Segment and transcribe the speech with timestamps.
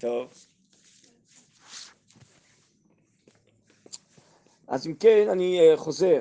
[0.00, 0.28] טוב.
[4.68, 6.20] אז אם כן, אני אה, חוזר.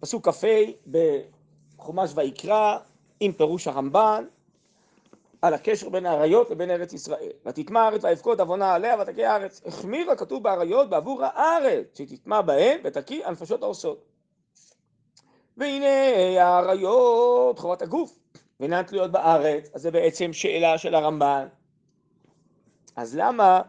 [0.00, 0.46] פסוק כ"ה
[0.90, 2.78] בחומש ויקרא,
[3.20, 4.24] עם פירוש הרמב"ן,
[5.42, 7.32] על הקשר בין האריות לבין ארץ ישראל.
[7.46, 9.62] ותטמע הארץ ויבכות עוונה עליה ותקיא הארץ.
[9.66, 14.11] החמיר הכתוב באריות בעבור הארץ, שתטמע בהן ותקיא הנפשות העושות.
[15.56, 15.86] והנה
[16.40, 18.18] האריות חובת הגוף,
[18.60, 21.46] ואינן תלויות בארץ, אז זה בעצם שאלה של הרמב"ן.
[22.96, 23.62] אז למה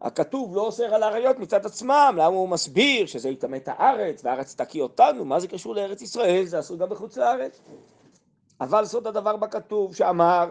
[0.00, 2.14] הכתוב לא אוסר על האריות מצד עצמם?
[2.16, 5.24] למה הוא מסביר שזה יטמא את הארץ והארץ תקיא אותנו?
[5.24, 6.44] מה זה קשור לארץ ישראל?
[6.44, 7.60] זה אסור גם בחוץ לארץ.
[8.60, 10.50] אבל סוד הדבר בכתוב שאמר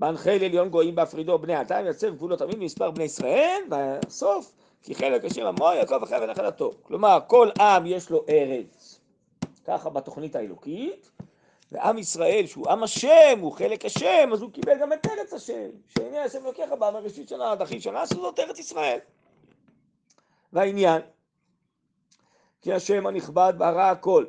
[0.00, 5.24] בהנחי לעליון גויים בהפרידו בני עתיים יצר גבולות עמים במספר בני ישראל והסוף כי חלק
[5.24, 8.95] השם עמו יעקב אחרי ונחלתו כלומר כל עם יש לו ארץ
[9.66, 11.10] ככה בתוכנית האלוקית
[11.72, 15.70] ועם ישראל שהוא עם השם הוא חלק השם אז הוא קיבל גם את ארץ השם
[15.88, 18.98] שהנה השם לוקח בה מראשית שנה עד אחי שנה שזאת ארץ ישראל
[20.52, 21.02] והעניין
[22.60, 24.24] כי השם הנכבד ברא הכל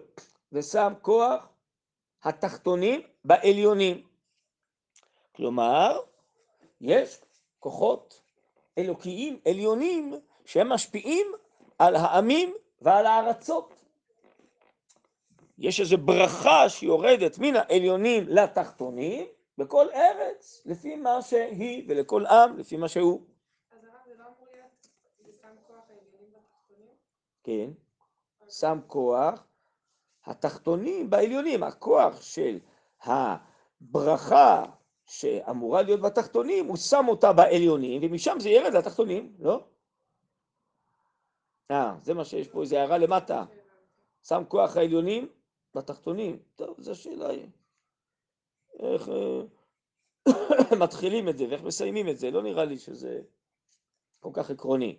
[0.52, 1.50] ושם כוח
[2.23, 4.08] התחתונים בעליונים
[5.38, 6.00] כלומר,
[6.81, 7.22] יש
[7.59, 8.22] כוחות
[8.78, 10.14] אלוקיים עליונים
[10.45, 11.28] שהם משפיעים
[11.80, 13.77] על העמים ועל הארצות.
[15.58, 19.25] יש איזו ברכה שיורדת מן העליונים לתחתונים
[19.58, 23.22] בכל ארץ, לפי מה שהיא, ולכל עם, לפי מה שהוא.
[23.72, 24.88] אז הרב, זה לא אמור להיות,
[25.41, 26.94] שם כוח העליונים בתחתונים?
[27.44, 27.69] כן,
[28.49, 29.47] שם כוח
[30.25, 32.59] התחתונים בעליונים, הכוח של
[33.02, 34.64] הברכה
[35.05, 39.64] שאמורה להיות בתחתונים, הוא שם אותה בעליונים, ומשם זה ירד לתחתונים, לא?
[41.71, 43.45] אה, זה מה שיש פה, איזה הערה למטה.
[44.23, 45.27] שם כוח העליונים
[45.78, 46.39] בתחתונים.
[46.56, 47.30] טוב, זו שאלה
[48.80, 52.31] איך אה, מתחילים את זה ואיך מסיימים את זה.
[52.31, 53.20] לא נראה לי שזה
[54.20, 54.98] כל כך עקרוני.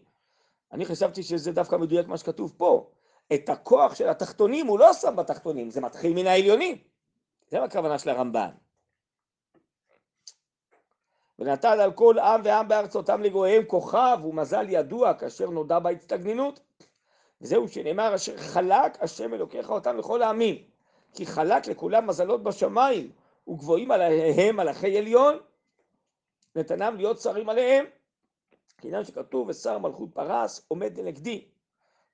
[0.73, 2.91] אני חשבתי שזה דווקא מדויק מה שכתוב פה.
[3.35, 6.79] את הכוח של התחתונים הוא לא שם בתחתונים, זה מתחיל מן העליונים.
[7.49, 8.51] זה הכוונה של הרמב"ן.
[11.39, 16.61] ונתן על כל עם ועם בארצותם לגויהם כוכב ומזל ידוע כאשר נודע בהצטגנינות.
[17.41, 20.65] וזהו שנאמר אשר חלק השם אלוקיך אותם לכל העמים
[21.15, 23.11] כי חלק לכולם מזלות בשמיים
[23.49, 25.39] וגבוהים עליהם מלאכי עליון
[26.57, 27.85] נתנם להיות שרים עליהם.
[28.79, 31.45] כעניין שכתוב ושר מלכות פרס עומד לנגדי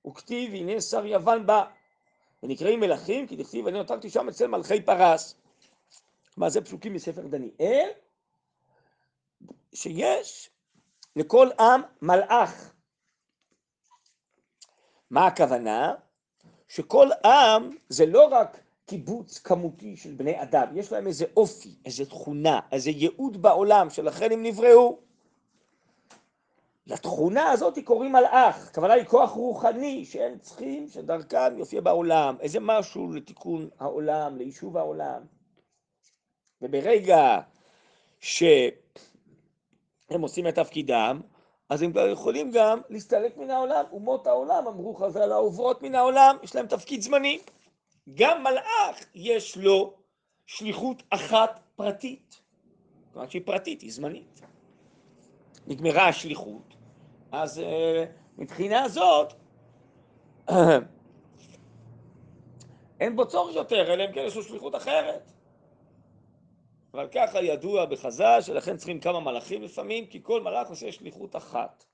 [0.07, 1.65] וכתיב הנה שר יוון בא.
[2.43, 5.35] ונקראים מלכים כי דכתיב אני נותרתי שם אצל מלכי פרס.
[6.37, 7.89] מה זה פסוקים מספר דניאל?
[9.73, 10.49] שיש
[11.15, 12.74] לכל עם מלאך.
[15.09, 15.93] מה הכוונה?
[16.67, 22.05] שכל עם זה לא רק קיבוץ כמותי של בני אדם, יש להם איזה אופי, איזה
[22.05, 24.99] תכונה, איזה ייעוד בעולם, שלכן הם נבראו.
[26.87, 33.11] לתכונה הזאת קוראים מלאך, הכוונה היא כוח רוחני שהם צריכים שדרכם יופיע בעולם, איזה משהו
[33.13, 35.21] לתיקון העולם, ליישוב העולם.
[36.61, 37.39] וברגע
[38.19, 38.43] ש...
[40.09, 41.21] הם עושים את תפקידם,
[41.69, 43.83] אז הם כבר יכולים גם להסתלק מן העולם.
[43.91, 47.39] אומות העולם, אמרו חז"ל, העוברות מן העולם, יש להם תפקיד זמני.
[48.13, 49.93] גם מלאך יש לו
[50.45, 52.41] שליחות אחת פרטית.
[53.13, 54.41] כלומר שהיא פרטית, היא זמנית.
[55.67, 56.75] נגמרה השליחות,
[57.31, 57.61] אז uh,
[58.37, 59.33] מבחינה זאת
[62.99, 65.31] אין בו צורך יותר, אלא אם כן יש לו שליחות אחרת.
[66.95, 71.85] אבל ככה ידוע בחז"ל, שלכן צריכים כמה מלאכים לפעמים, כי כל מלאך עושה שליחות אחת.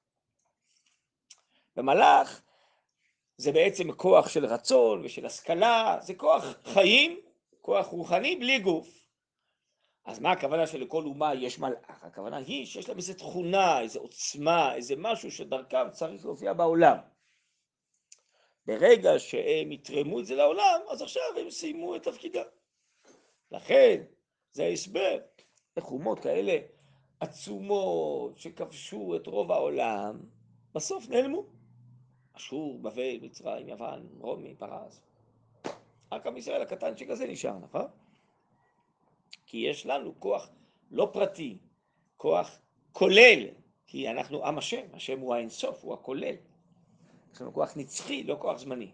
[1.78, 2.42] ומלאך
[3.38, 7.20] זה בעצם כוח של רצון ושל השכלה, זה כוח חיים,
[7.62, 9.08] כוח רוחני בלי גוף.
[10.06, 12.04] אז מה הכוונה שלכל אומה יש מלאך?
[12.04, 16.98] הכוונה היא שיש להם איזו תכונה, איזו עוצמה, איזה משהו שדרכם צריך להופיע בעולם.
[18.66, 22.44] ברגע שהם יתרמו את זה לעולם, אז עכשיו הם סיימו את תפקידם.
[23.52, 24.04] לכן,
[24.54, 25.18] זה ההסבר.
[25.78, 26.58] איך אומות כאלה
[27.20, 30.20] עצומות שכבשו את רוב העולם,
[30.76, 31.46] בסוף נעלמו.
[32.34, 35.02] אשור, בבל, מצרים, יוון, רומי, פרס.
[36.12, 37.88] רק עם ישראל הקטנצ'יק הזה נשאר, נכון?
[39.46, 40.50] כי יש לנו כוח
[40.92, 41.58] לא פרטי,
[42.18, 42.60] כוח
[42.92, 43.48] כולל,
[43.88, 46.36] כי אנחנו עם השם, השם הוא האינסוף, הוא הכולל.
[47.34, 48.92] יש לנו כוח נצחי, לא כוח זמני.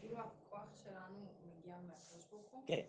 [0.00, 1.26] כאילו הכוח שלנו
[1.58, 2.62] מגיע מהקדוש ברוך הוא?
[2.66, 2.82] כן.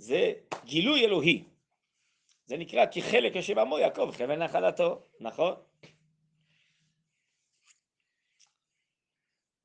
[0.00, 0.32] זה
[0.64, 1.44] גילוי אלוהי.
[2.46, 5.54] זה נקרא כי חלק השם עמו יעקב חבל נחלתו, נכון?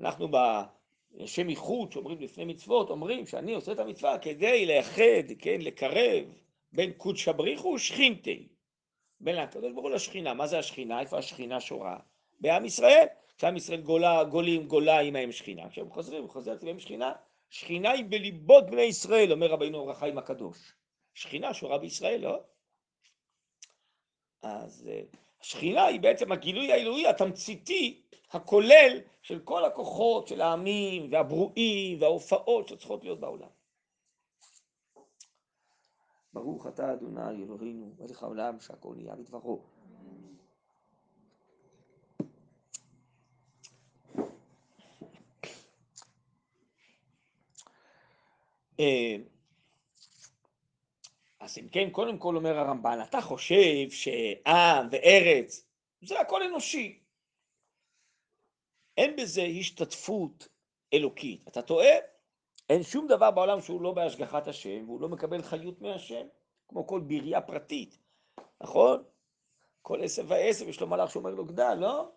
[0.02, 0.28] אנחנו
[1.12, 6.26] לשם ייחוד שאומרים לפני מצוות, אומרים שאני עושה את המצווה כדי לייחד, כן, לקרב
[6.72, 8.48] בין קודשא בריחו ושכינתי,
[9.20, 10.34] בין הקדוש ברוך הוא לשכינה.
[10.34, 11.00] מה זה השכינה?
[11.00, 11.98] איפה השכינה שורה?
[12.40, 13.06] בעם ישראל.
[13.38, 15.70] כשעם ישראל גולה, גולים, גולה עמהם שכינה.
[15.70, 17.14] כשהם חוזרים, חוזרת עמהם שכינה,
[17.50, 20.74] שכינה היא בליבות בני ישראל, אומר רבינו אור החיים הקדוש.
[21.13, 22.39] שכינה שורה בישראל, לא?
[24.42, 25.01] אז אה,
[25.42, 28.01] השכינה היא בעצם הגילוי האלוהי התמציתי,
[28.31, 33.50] הכולל של כל הכוחות של העמים והברואים וההופעות שצריכות להיות בעולם.
[36.33, 39.75] ברוך אתה אדוני אלוהינו מלך העולם שהכל נהיה בדברו.
[51.39, 55.66] אז אם כן, קודם כל אומר הרמב"ן, אתה חושב שעם וארץ
[56.01, 57.00] זה הכל אנושי.
[58.98, 60.48] אין בזה השתתפות
[60.94, 61.48] אלוקית.
[61.48, 61.95] אתה טועה?
[62.69, 66.27] אין שום דבר בעולם שהוא לא בהשגחת השם, והוא לא מקבל חיות מהשם,
[66.68, 67.98] כמו כל בריאה פרטית,
[68.62, 69.04] נכון?
[69.81, 72.12] כל עשב ועשב יש לו מלאך שאומר לו גדל, לא?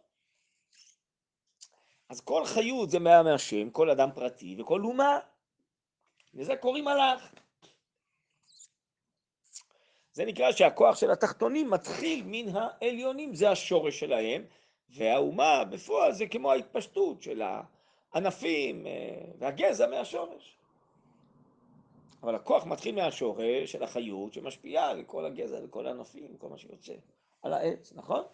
[2.08, 5.18] אז כל חיות זה מה מהשם, כל אדם פרטי וכל אומה.
[6.34, 7.34] לזה קוראים מלאך.
[10.12, 14.44] זה נקרא שהכוח של התחתונים מתחיל מן העליונים, זה השורש שלהם,
[14.88, 17.42] והאומה בפועל זה כמו ההתפשטות של
[18.12, 18.92] הענפים אה,
[19.38, 20.58] והגזע מהשורש.
[22.22, 26.94] אבל הכוח מתחיל מהשורש של החיות שמשפיעה על כל הגזע, לכל הענפים, כל מה שיוצא
[27.42, 28.24] על העץ, נכון?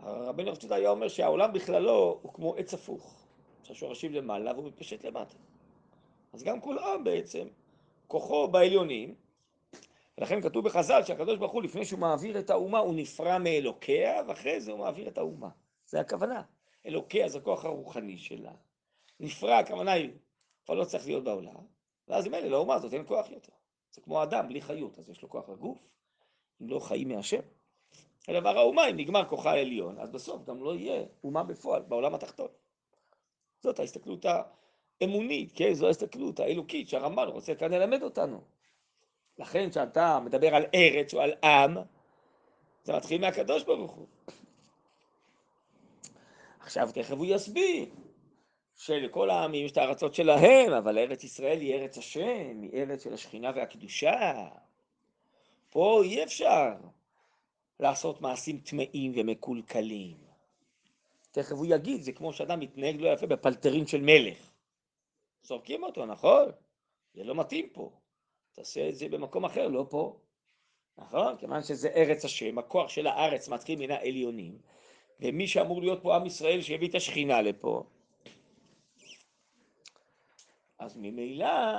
[0.00, 3.26] רבינו הרב היה אומר שהעולם בכללו הוא כמו עץ הפוך,
[3.62, 5.36] שהשורשים למעלה והוא מתפשט למטה.
[6.34, 7.48] אז גם כל עם בעצם,
[8.06, 9.14] כוחו בעליונים,
[10.18, 14.60] ולכן כתוב בחז"ל שהקדוש ברוך הוא לפני שהוא מעביר את האומה הוא נפרע מאלוקיה ואחרי
[14.60, 15.48] זה הוא מעביר את האומה.
[15.86, 16.42] זה הכוונה.
[16.86, 18.52] אלוקיה זה הכוח הרוחני שלה.
[19.20, 20.10] נפרע הכוונה היא,
[20.64, 21.66] כבר לא צריך להיות בעולם,
[22.08, 23.52] ואז אם אלה לאומה הזאת אין כוח יותר.
[23.90, 25.78] זה כמו אדם בלי חיות, אז יש לו כוח לגוף,
[26.62, 27.40] אם לא חיים מהשם.
[28.28, 32.48] הדבר האומה, אם נגמר כוחה העליון, אז בסוף גם לא יהיה אומה בפועל בעולם התחתון.
[33.60, 34.26] זאת ההסתכלות
[35.04, 35.74] האמונית, כן?
[35.74, 38.40] זו ההסתכלות האלוקית שהרמב"ן רוצה כאן ללמד אותנו.
[39.38, 41.76] לכן כשאתה מדבר על ארץ או על עם,
[42.84, 44.06] זה מתחיל מהקדוש ברוך הוא.
[46.60, 47.86] עכשיו תכף הוא יסביר
[48.76, 53.14] שלכל העמים יש את הארצות שלהם, אבל ארץ ישראל היא ארץ השם, היא ארץ של
[53.14, 54.48] השכינה והקדושה.
[55.70, 56.72] פה אי אפשר
[57.80, 60.16] לעשות מעשים טמאים ומקולקלים.
[61.32, 64.53] תכף הוא יגיד, זה כמו שאדם מתנהג לא יפה בפלטרין של מלך.
[65.44, 66.50] זורקים אותו, נכון?
[67.14, 67.90] זה לא מתאים פה.
[68.52, 70.16] תעשה את זה במקום אחר, לא פה.
[70.98, 71.36] נכון?
[71.38, 74.58] כיוון שזה ארץ השם, הכוח של הארץ מתחיל מן העליונים,
[75.20, 77.84] ומי שאמור להיות פה עם ישראל שיביא את השכינה לפה,
[80.78, 81.78] אז ממילא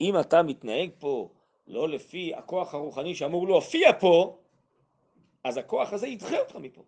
[0.00, 1.30] אם אתה מתנהג פה
[1.66, 4.38] לא לפי הכוח הרוחני שאמור להופיע פה,
[5.44, 6.82] אז הכוח הזה ידחה אותך מפה.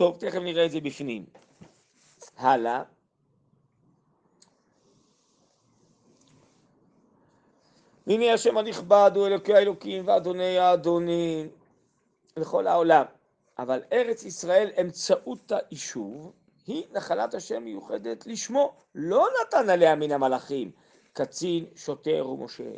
[0.00, 1.26] טוב, תכף נראה את זה בפנים.
[2.36, 2.82] הלאה.
[8.06, 11.48] הנה השם הנכבד הוא אלוקי האלוקים ואדוני האדונים
[12.36, 13.04] לכל העולם.
[13.58, 16.32] אבל ארץ ישראל אמצעות היישוב
[16.66, 18.76] היא נחלת השם מיוחדת לשמו.
[18.94, 20.70] לא נתן עליה מן המלאכים
[21.12, 22.72] קצין, שוטר ומשה.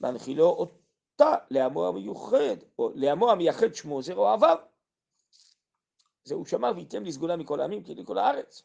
[0.00, 4.71] והנחילו אותה לעמו המיוחד, או לעמו המייחד שמו זרוע אוהביו.
[6.24, 8.62] זה הוא שמר וייתם לי סגולה מכל העמים כי לי כל הארץ.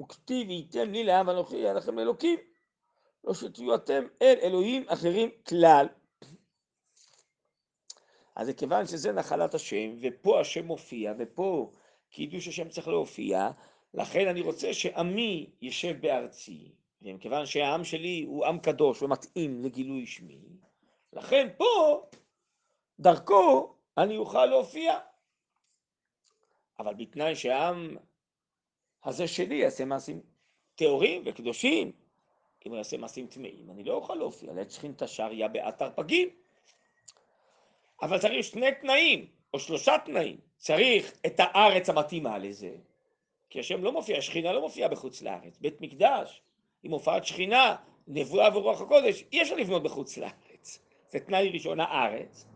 [0.00, 2.38] וכתיב וייתם לי לעם אנוכי יהיה לכם אלוקים.
[3.24, 5.86] לא שתהיו אתם אל אלוהים אחרים כלל.
[8.36, 11.70] אז זה כיוון שזה נחלת השם, ופה השם מופיע, ופה
[12.10, 13.50] קידוש השם צריך להופיע,
[13.94, 20.40] לכן אני רוצה שעמי ישב בארצי, ומכיוון שהעם שלי הוא עם קדוש ומתאים לגילוי שמי,
[21.12, 22.02] לכן פה,
[23.00, 24.98] דרכו, אני אוכל להופיע.
[26.78, 27.96] אבל בתנאי שהעם
[29.04, 30.20] הזה שלי יעשה מעשים
[30.74, 31.92] טהורים וקדושים.
[32.66, 36.28] אם הוא יעשה מעשים טמאים, אני לא אוכל להופיע לעת שכינת השריה באתר פגים.
[38.02, 40.36] אבל צריך שני תנאים, או שלושה תנאים.
[40.56, 42.74] צריך את הארץ המתאימה לזה,
[43.50, 45.58] כי השם לא מופיע, שכינה לא מופיעה בחוץ לארץ.
[45.60, 46.42] בית מקדש,
[46.82, 47.76] עם הופעת שכינה,
[48.08, 50.78] נבואה ורוח הקודש, אי אפשר לבנות בחוץ לארץ.
[51.10, 52.46] זה תנאי ראשון, הארץ.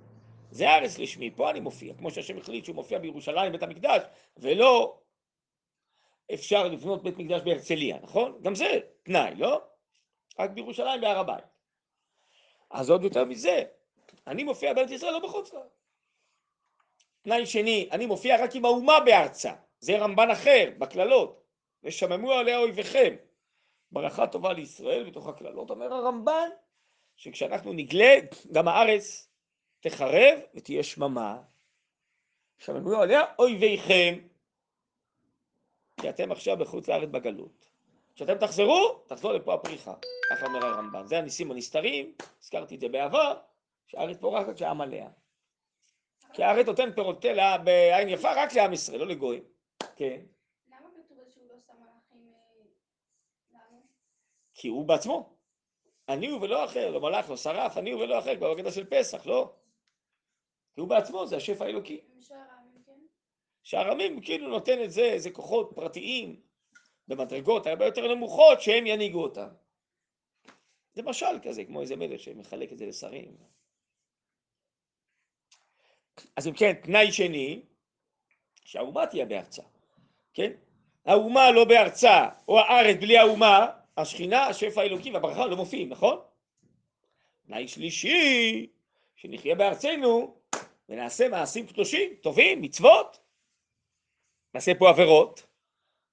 [0.51, 4.03] זה הארץ לשמי, פה אני מופיע, כמו שהשם החליט שהוא מופיע בירושלים, בית המקדש,
[4.37, 5.01] ולא
[6.35, 8.39] אפשר לבנות בית מקדש בהרצליה, נכון?
[8.43, 9.63] גם זה תנאי, לא?
[10.39, 11.45] רק בירושלים בהר הבית.
[12.71, 13.63] אז עוד יותר מזה,
[14.27, 15.81] אני מופיע בארץ ישראל, לא בחוץ לארץ.
[17.23, 21.45] תנאי שני, אני מופיע רק עם האומה בארצה, זה רמב"ן אחר, בקללות,
[21.85, 23.15] ושממו עליה אויביכם.
[23.93, 26.49] ברכה טובה לישראל בתוך הקללות, אומר הרמב"ן,
[27.17, 28.15] שכשאנחנו נגלה,
[28.53, 29.30] גם הארץ
[29.81, 31.43] תחרב ותהיה שממה.
[32.59, 34.19] שממו עליה אויביכם,
[36.01, 37.71] כי אתם עכשיו בחוץ לארץ בגלות.
[38.15, 39.95] כשאתם תחזרו, תחזור לפה הפריחה,
[40.31, 41.07] ככה אומר הרמב"ן.
[41.07, 43.39] זה הניסים הנסתרים, הזכרתי את זה בעבר,
[43.87, 45.09] שהארץ פורחת שהעם עליה.
[46.33, 49.43] כי הארץ נותן פירותיה בעין יפה רק לעם ישראל, לא לגויים.
[49.97, 50.21] כן.
[50.71, 50.77] לא
[53.55, 53.61] אה?
[54.55, 55.37] כי הוא בעצמו.
[56.09, 58.85] אני הוא ולא אחר, לא מלאך, לא שרף, אני הוא ולא אחר, כבר בקטע של
[58.85, 59.53] פסח, לא?
[60.75, 62.01] כי הוא בעצמו, זה השפע האלוקי.
[63.63, 64.25] משאר העמים כן?
[64.25, 66.41] כאילו נותן את זה, זה כוחות פרטיים
[67.09, 69.49] במדרגות הרבה יותר נמוכות שהם ינהיגו אותם.
[70.93, 73.37] זה משל כזה, כמו איזה מלך שמחלק את זה לשרים.
[76.37, 77.63] אז אם כן, תנאי שני,
[78.65, 79.63] שהאומה תהיה בארצה,
[80.35, 80.53] כן?
[81.05, 86.21] האומה לא בארצה, או הארץ בלי האומה, השכינה, השפע האלוקי והברכה לא מופיעים, נכון?
[87.47, 88.67] תנאי שלישי,
[89.17, 90.40] שנחיה בארצנו
[90.91, 93.21] ונעשה מעשים קדושים, טובים, מצוות,
[94.55, 95.47] נעשה פה עבירות,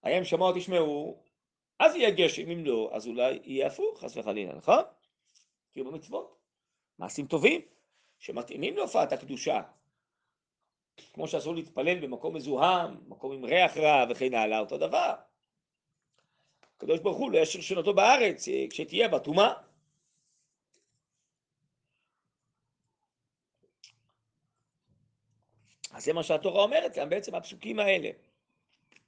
[0.03, 1.23] הים שמוע תשמעו,
[1.79, 4.83] אז יהיה גשם, אם לא, אז אולי יהיה הפוך, חס וחלילה, נכון?
[5.71, 6.37] תהיו במצוות,
[6.99, 7.61] מעשים טובים,
[8.19, 9.61] שמתאימים להופעת הקדושה,
[11.13, 15.13] כמו שאסור להתפלל במקום מזוהם, מקום עם ריח רע וכן הלאה, אותו דבר.
[16.77, 19.53] הקדוש ברוך הוא לא ישאיר שנותו בארץ כשתהיה בה.
[25.97, 28.09] אז זה מה שהתורה אומרת כאן בעצם הפסוקים האלה.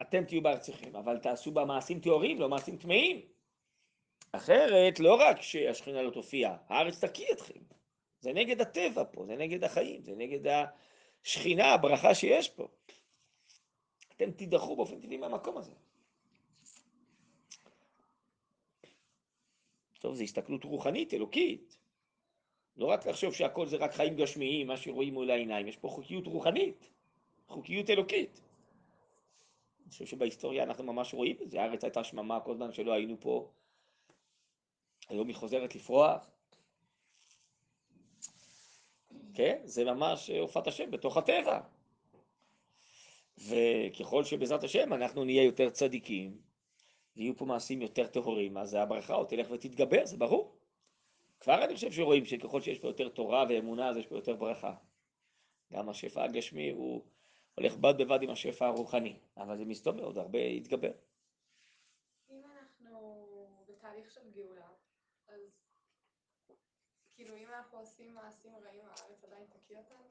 [0.01, 3.21] אתם תהיו בארציכם, אבל תעשו בה מעשים טהורים, לא מעשים טמאים.
[4.31, 7.59] אחרת, לא רק שהשכינה לא תופיע, הארץ תקיא אתכם.
[8.19, 10.67] זה נגד הטבע פה, זה נגד החיים, זה נגד
[11.23, 12.67] השכינה, הברכה שיש פה.
[14.15, 15.73] אתם תידחו באופן טבעי מהמקום הזה.
[19.99, 21.77] טוב, זו הסתכלות רוחנית, אלוקית.
[22.79, 26.27] לא רק לחשוב שהכל זה רק חיים גשמיים, מה שרואים מול העיניים, יש פה חוקיות
[26.27, 26.89] רוחנית,
[27.47, 28.41] חוקיות אלוקית.
[29.83, 33.15] אני חושב שבהיסטוריה אנחנו ממש רואים את זה, הארץ הייתה שממה כל זמן שלא היינו
[33.19, 33.49] פה,
[35.09, 36.31] היום היא חוזרת לפרוח.
[39.33, 41.59] כן, זה ממש הופעת השם בתוך הטבע.
[43.37, 46.37] וככל שבעזרת השם אנחנו נהיה יותר צדיקים,
[47.17, 50.58] ויהיו פה מעשים יותר טהורים, אז הברכה עוד תלך ותתגבר, זה ברור.
[51.39, 54.75] כבר אני חושב שרואים שככל שיש פה יותר תורה ואמונה, אז יש פה יותר ברכה.
[55.73, 57.05] גם השפע הגשמי הוא
[57.55, 60.91] הולך בד בבד עם השפע הרוחני, אבל זה מסתובב עוד הרבה יתגבר.
[62.29, 63.25] אם אנחנו
[63.67, 64.67] בתהליך של גאולה,
[65.27, 65.39] אז
[67.15, 70.05] כאילו אם אנחנו עושים מעשים רעים, הארץ עדיין תקיא אותנו?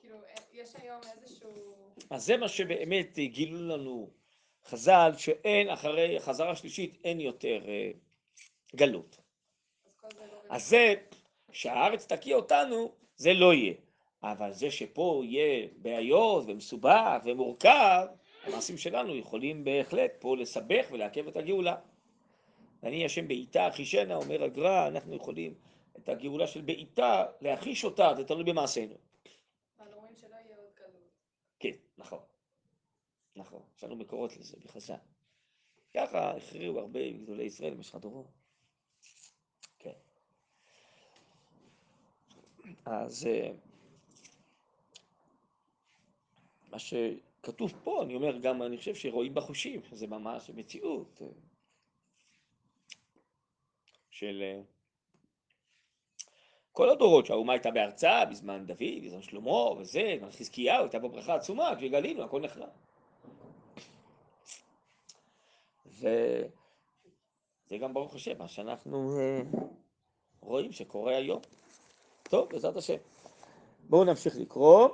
[0.00, 0.18] כאילו,
[0.52, 1.74] יש היום איזשהו...
[2.10, 4.10] אז זה מה שבאמת גילו לנו
[4.64, 7.90] חז"ל, שאין אחרי החזרה השלישית אין יותר אה,
[8.76, 9.16] גלות.
[9.84, 10.39] אז כל זה לא...
[10.50, 10.94] אז זה
[11.52, 13.74] שהארץ תקיא אותנו, זה לא יהיה.
[14.22, 18.06] אבל זה שפה יהיה בעיות ומסובך ומורכב,
[18.44, 21.76] המעשים שלנו יכולים בהחלט פה לסבך ולעכב את הגאולה.
[22.82, 25.54] ואני השם בעיטה אחישנה, אומר הגר"א, אנחנו יכולים
[25.98, 28.94] את הגאולה של בעיטה, להחיש אותה, זה תלוי במעשינו.
[31.60, 32.18] כן, נכון.
[33.36, 34.94] נכון, יש לנו מקורות לזה בחז"ל.
[35.94, 38.39] ככה הכריעו הרבה מגדולי ישראל במשך הדורות.
[42.84, 43.50] אז אה,
[46.70, 51.26] מה שכתוב פה, אני אומר גם, אני חושב שרואים בחושים, זה ממש מציאות אה,
[54.10, 54.60] של אה,
[56.72, 61.34] כל הדורות שהאומה הייתה בארצה, בזמן דוד, בזמן שלמה וזה, בזמן חזקיהו, הייתה פה ברכה
[61.34, 62.68] עצומה, כשגלינו, הכל נחרב.
[65.86, 66.48] וזה
[67.80, 69.18] גם ברוך השם, מה שאנחנו
[70.40, 71.40] רואים שקורה היום.
[72.30, 72.96] טוב, בעזרת השם.
[73.88, 74.88] בואו נמשיך לקרוא.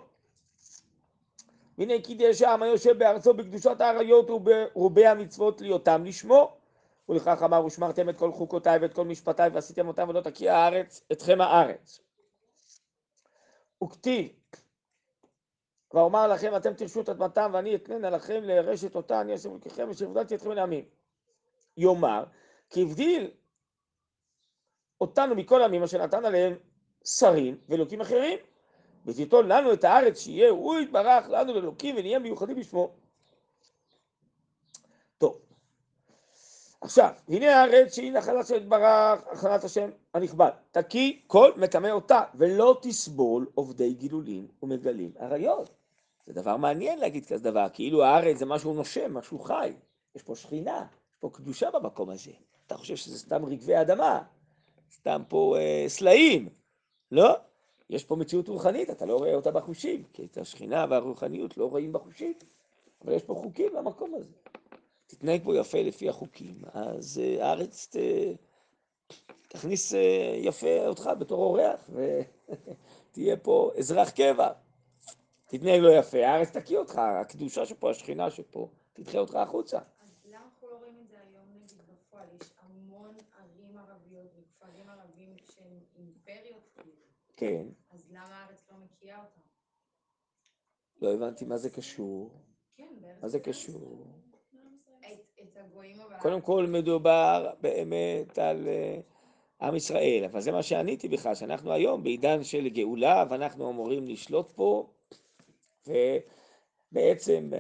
[1.78, 6.57] והנה כי קידש העם היושב בארצו בקדושת האריות וברובי המצוות להיותם לשמו.
[7.09, 11.40] ולכך אמר ושמרתם את כל חוקותיי ואת כל משפטיי ועשיתם אותם ולא תקיא הארץ אתכם
[11.40, 12.00] הארץ.
[13.85, 14.28] וכתיב
[15.95, 20.07] ואומר לכם אתם תרשו את אדמתם ואני אתננה לכם לרשת אותה אני אשם אלוקיכם אשר
[20.07, 20.85] הבדלתי אתכם אל העמים.
[21.76, 22.25] יאמר
[22.71, 23.31] כי הבדיל
[25.00, 26.55] אותנו מכל העמים אשר נתן עליהם
[27.06, 28.38] שרים ואלוקים אחרים
[29.06, 32.92] ותיתון לנו את הארץ שיהיה הוא יתברך לנו לאלוקים ונהיה מיוחדים בשמו.
[36.86, 40.50] עכשיו, הנה הארץ שהיא נחלת של ברך, נחלת השם הנכבד.
[40.70, 45.70] תקי כל מטמא אותה, ולא תסבול עובדי גילולים ומגלים עריות.
[46.26, 49.72] זה דבר מעניין להגיד כזה דבר, כאילו הארץ זה משהו נושם, משהו חי.
[50.14, 52.32] יש פה שכינה, יש פה קדושה במקום הזה.
[52.66, 54.22] אתה חושב שזה סתם רגבי אדמה,
[54.92, 56.48] סתם פה אה, סלעים.
[57.12, 57.36] לא,
[57.90, 61.92] יש פה מציאות רוחנית, אתה לא רואה אותה בחושים, כי את השכינה והרוחניות לא רואים
[61.92, 62.32] בחושים,
[63.04, 64.30] אבל יש פה חוקים למקום הזה.
[65.06, 67.96] תתנהג פה יפה לפי החוקים, אז אה, הארץ ת...
[69.48, 74.52] תכניס אה, יפה אותך בתור אורח, ותהיה פה אזרח קבע.
[75.46, 79.78] תתנהג לא יפה, הארץ תקיא אותך, הקדושה שפה, השכינה שפה, תדחה אותך החוצה.
[79.78, 82.26] אז למה אנחנו לא רואים את זה היום נגיד בפועל?
[82.40, 86.96] יש המון ערים ערביות וכפרים ערבים שהם אימפריות.
[87.37, 89.40] כן, אז למה הארץ לא מקיאה אותם?
[91.02, 92.31] לא הבנתי מה זה קשור.
[92.76, 93.40] כן, מה זה.
[93.40, 94.07] קשור?
[96.21, 99.00] קודם כל מדובר באמת על אה,
[99.61, 104.52] עם ישראל, אבל זה מה שעניתי בכלל, שאנחנו היום בעידן של גאולה ואנחנו אמורים לשלוט
[104.52, 104.90] פה,
[105.87, 107.50] ובעצם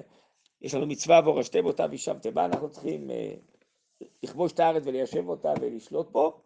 [0.60, 3.34] יש לנו מצווה והורשתם אותה וישבתם בה, אנחנו צריכים אה,
[4.22, 6.40] לכבוש את הארץ וליישב אותה ולשלוט פה,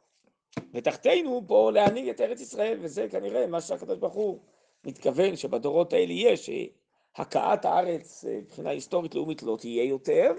[0.75, 4.39] ותחתינו פה להנהיג את ארץ ישראל, וזה כנראה מה שהקדוש ברוך הוא
[4.85, 10.33] מתכוון שבדורות האלה יש, שהכאת הארץ אה, מבחינה היסטורית לאומית לא תהיה יותר,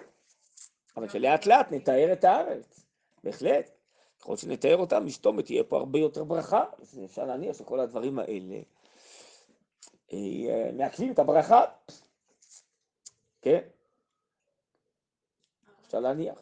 [0.97, 2.85] אבל שלאט לאט נתאר את הארץ,
[3.23, 3.71] בהחלט.
[4.19, 8.61] ככל שנתאר אותה, משתומת תהיה פה הרבה יותר ברכה, אז אפשר להניח שכל הדברים האלה
[10.13, 11.61] אה, מעכבים את הברכה,
[13.41, 13.59] כן?
[15.85, 16.39] אפשר להניח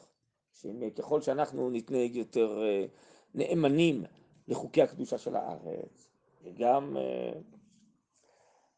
[0.53, 2.85] שככל שאנחנו נתנהג יותר אה,
[3.33, 4.03] נאמנים
[4.47, 6.09] לחוקי הקדושה של הארץ,
[6.43, 7.31] וגם אה,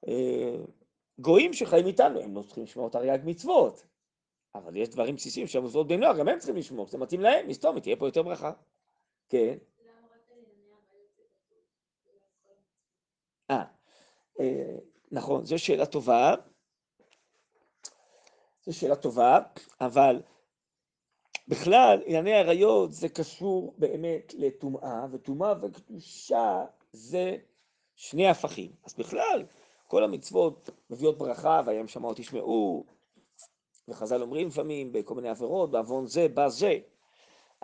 [0.07, 0.55] אה,
[1.19, 3.85] גויים שחיים איתנו, הם לא צריכים לשמור תרי"ג מצוות,
[4.55, 7.79] אבל יש דברים בסיסיים שהמצוות בני נוער, גם הם צריכים לשמור, זה מתאים להם, מסתום,
[7.79, 8.51] תהיה פה יותר ברכה.
[9.29, 9.57] כן.
[13.51, 13.63] אה,
[14.39, 14.75] אה,
[15.11, 16.35] נכון, זו שאלה טובה.
[18.65, 19.39] זו שאלה טובה,
[19.81, 20.21] אבל
[21.51, 27.37] בכלל, ענייני עריות זה קשור באמת לטומאה, וטומאה וקדושה זה
[27.95, 28.71] שני הפכים.
[28.85, 29.45] אז בכלל,
[29.87, 32.85] כל המצוות מביאות ברכה, והם שמעו תשמעו,
[33.87, 36.79] וחז"ל אומרים לפעמים בכל מיני עבירות, בעוון זה, בא זה,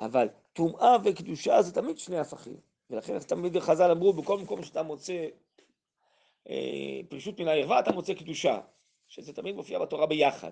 [0.02, 2.58] אבל טומאה וקדושה זה תמיד שני הפכים,
[2.89, 5.28] ולכן תמיד חז"ל אמרו, בכל מקום שאתה מוצא
[6.50, 8.60] אה, פרישות מן הערווה, אתה מוצא קדושה,
[9.08, 10.52] שזה תמיד מופיע בתורה ביחד.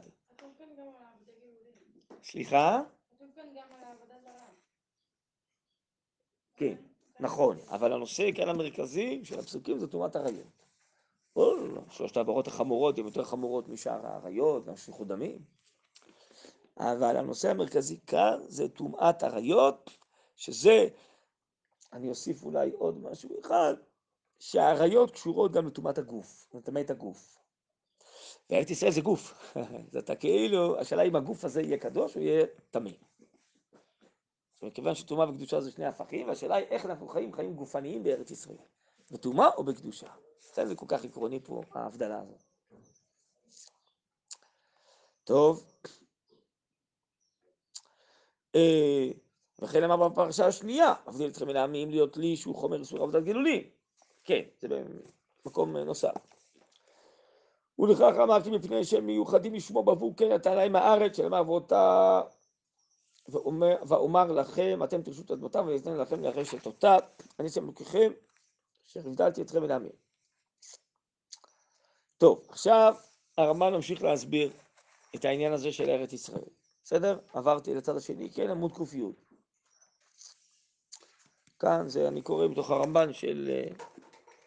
[2.23, 2.81] סליחה?
[3.15, 4.47] כתוב כאן גם על העבודה זרה.
[6.55, 6.75] כן,
[7.19, 10.65] נכון, אבל הנושא כאן המרכזי של הפסוקים זה טומאת עריות.
[11.89, 15.39] שלושת העבירות החמורות הן יותר חמורות משאר העריות, מהשפיכות דמים.
[16.77, 19.89] אבל הנושא המרכזי כאן זה טומאת עריות,
[20.35, 20.87] שזה,
[21.93, 23.73] אני אוסיף אולי עוד משהו אחד,
[24.39, 27.37] שהעריות קשורות גם לטומאת הגוף, לטמא את הגוף.
[28.49, 29.53] וארץ ישראל זה גוף,
[29.91, 32.91] אז אתה כאילו, השאלה אם הגוף הזה יהיה קדוש או יהיה טמא.
[34.61, 38.57] מכיוון שטומאה וקדושה זה שני הפכים, והשאלה היא איך אנחנו חיים חיים גופניים בארץ ישראל,
[39.11, 40.07] בטומאה או בקדושה.
[40.51, 42.43] לכן זה כל כך עקרוני פה, ההבדלה הזאת.
[45.23, 45.63] טוב.
[48.55, 49.09] אה,
[49.61, 53.63] וכן אמר בפרשה השנייה, אבדיל אתכם מן העמים להיות לי שהוא חומר איסור עבודת גילולים.
[54.23, 54.67] כן, זה
[55.45, 56.15] במקום נוסף.
[57.79, 62.21] ולכך אמרתי מפני שהם מיוחדים לשמו בעבור כן נתן להם הארץ של אבותה
[63.29, 66.97] ואומר, ואומר לכם אתם תרשו את אדמותיו ויתן לכם לרשת אותה
[67.39, 68.11] אני שם לוקחכם
[68.87, 69.91] אשר הבדלתי אתכם מן העמים.
[72.17, 72.95] טוב, עכשיו
[73.37, 74.51] הרמב"ן ממשיך להסביר
[75.15, 76.49] את העניין הזה של ארץ ישראל.
[76.83, 77.19] בסדר?
[77.33, 79.01] עברתי לצד השני, כן, עמוד ק"י.
[81.59, 83.73] כאן זה, אני קורא מתוך הרמב"ן של אה,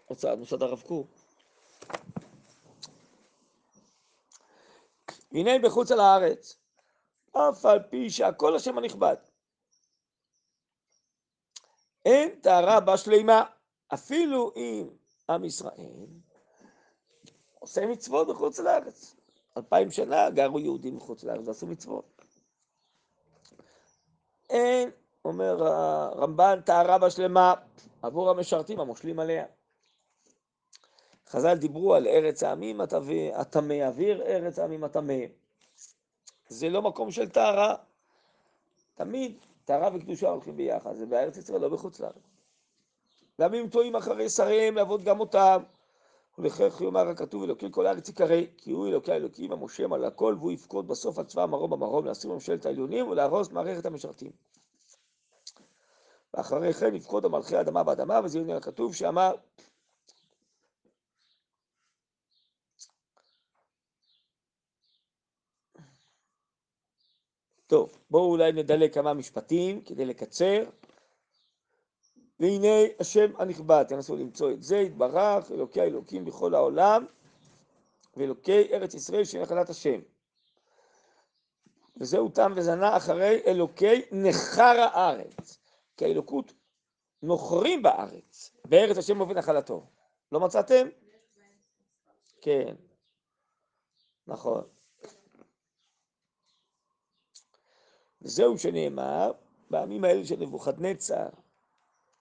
[0.07, 1.07] הוצאת מוסד הרב קוק.
[5.33, 6.58] והנה בחוץ על הארץ,
[7.33, 9.17] אף על פי שהכל השם הנכבד.
[12.05, 13.45] אין טהרה בה שלמה,
[13.95, 14.89] אפילו אם
[15.29, 16.07] עם ישראל
[17.59, 19.17] עושה מצוות בחוץ לארץ.
[19.57, 22.23] אלפיים שנה גרו יהודים בחוץ לארץ ועשו מצוות.
[24.51, 24.91] אין,
[25.25, 27.55] אומר הרמב"ן, טהרה בה שלמה
[28.03, 29.47] עבור המשרתים המושלים עליה.
[31.29, 32.81] חז"ל דיברו על ארץ העמים
[33.35, 35.15] הטמא, אוויר ארץ העמים הטמא.
[36.49, 37.75] זה לא מקום של טהרה.
[38.95, 42.29] תמיד טהרה וקדושה הולכים ביחד, זה בארץ ישראל, לא בחוץ לארץ.
[43.41, 45.63] גם אם טועים אחרי שריהם לעבוד גם אותם,
[46.39, 50.53] ולכך יאמר הכתוב אלוקי כל הארץ יקרא, כי הוא אלוקי האלוקים המושם על הכל, והוא
[50.53, 54.31] יפקוד בסוף על צבא המרום במרום להסיר ממשלת העליונים ולהרוס מערכת המשרתים.
[56.35, 59.35] ואחרי כן יפקוד המלכי האדמה באדמה, וזה יהיה הכתוב שאמר
[67.69, 70.63] טוב, בואו אולי נדלק כמה משפטים כדי לקצר.
[72.41, 77.07] והנה השם הנכבד, תנסו למצוא את זה, יתברך, אלוקי האלוקים בכל העולם,
[78.17, 80.01] ואלוקי ארץ ישראל שנחלת השם.
[81.97, 85.59] וזהו תם וזנה אחרי אלוקי נכר הארץ,
[85.97, 86.53] כי האלוקות
[87.23, 89.87] נוכרים בארץ, בארץ השם מוביל נחלתו.
[90.33, 90.89] לא מצאתם?
[92.41, 92.75] כן,
[94.27, 94.78] נכון.
[98.23, 99.33] וזהו שנאמר,
[99.71, 101.29] בימים האלה של נבוכדנצר,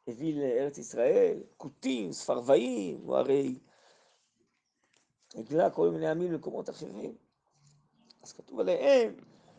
[0.07, 3.59] הביא לארץ ישראל, כותים, ספרבאים, הוא הרי
[5.35, 7.15] הגלה כל מיני עמים למקומות אחרים.
[8.23, 9.15] אז כתוב עליהם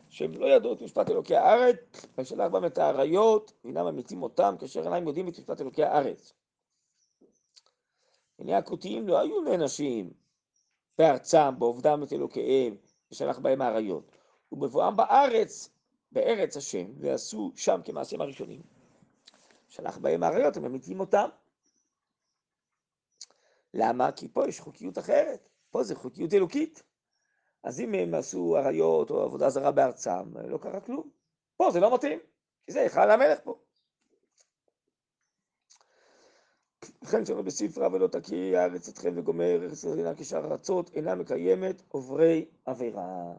[0.09, 4.83] שהם לא ידעו את משפט אלוקי הארץ, וישלח בהם את האריות, והנם ממיתים אותם, כאשר
[4.83, 6.33] אינם יודעים את משפט אלוקי הארץ.
[8.39, 10.13] הנה הכותיים לא היו נענשים
[10.97, 12.75] בארצם, בעובדם את אלוקיהם,
[13.11, 14.11] ושלח בהם האריות.
[14.51, 15.69] ובבואם בארץ,
[16.11, 18.61] בארץ השם, ועשו שם כמעשיהם הראשונים.
[19.69, 21.29] שלח בהם האריות, הם ממיתים אותם.
[23.73, 24.11] למה?
[24.11, 26.83] כי פה יש חוקיות אחרת, פה זה חוקיות אלוקית.
[27.63, 31.09] אז אם הם עשו אריות או עבודה זרה בארצם, לא קרה כלום.
[31.57, 32.19] פה זה לא מתאים,
[32.65, 33.59] כי זה היכל המלך פה.
[37.01, 42.45] וכן שלא בספרה ולא תקיא הארץ אתכם וגומר ארץ אינה כשאר ארצות, אינה מקיימת עוברי
[42.65, 43.33] עבירה.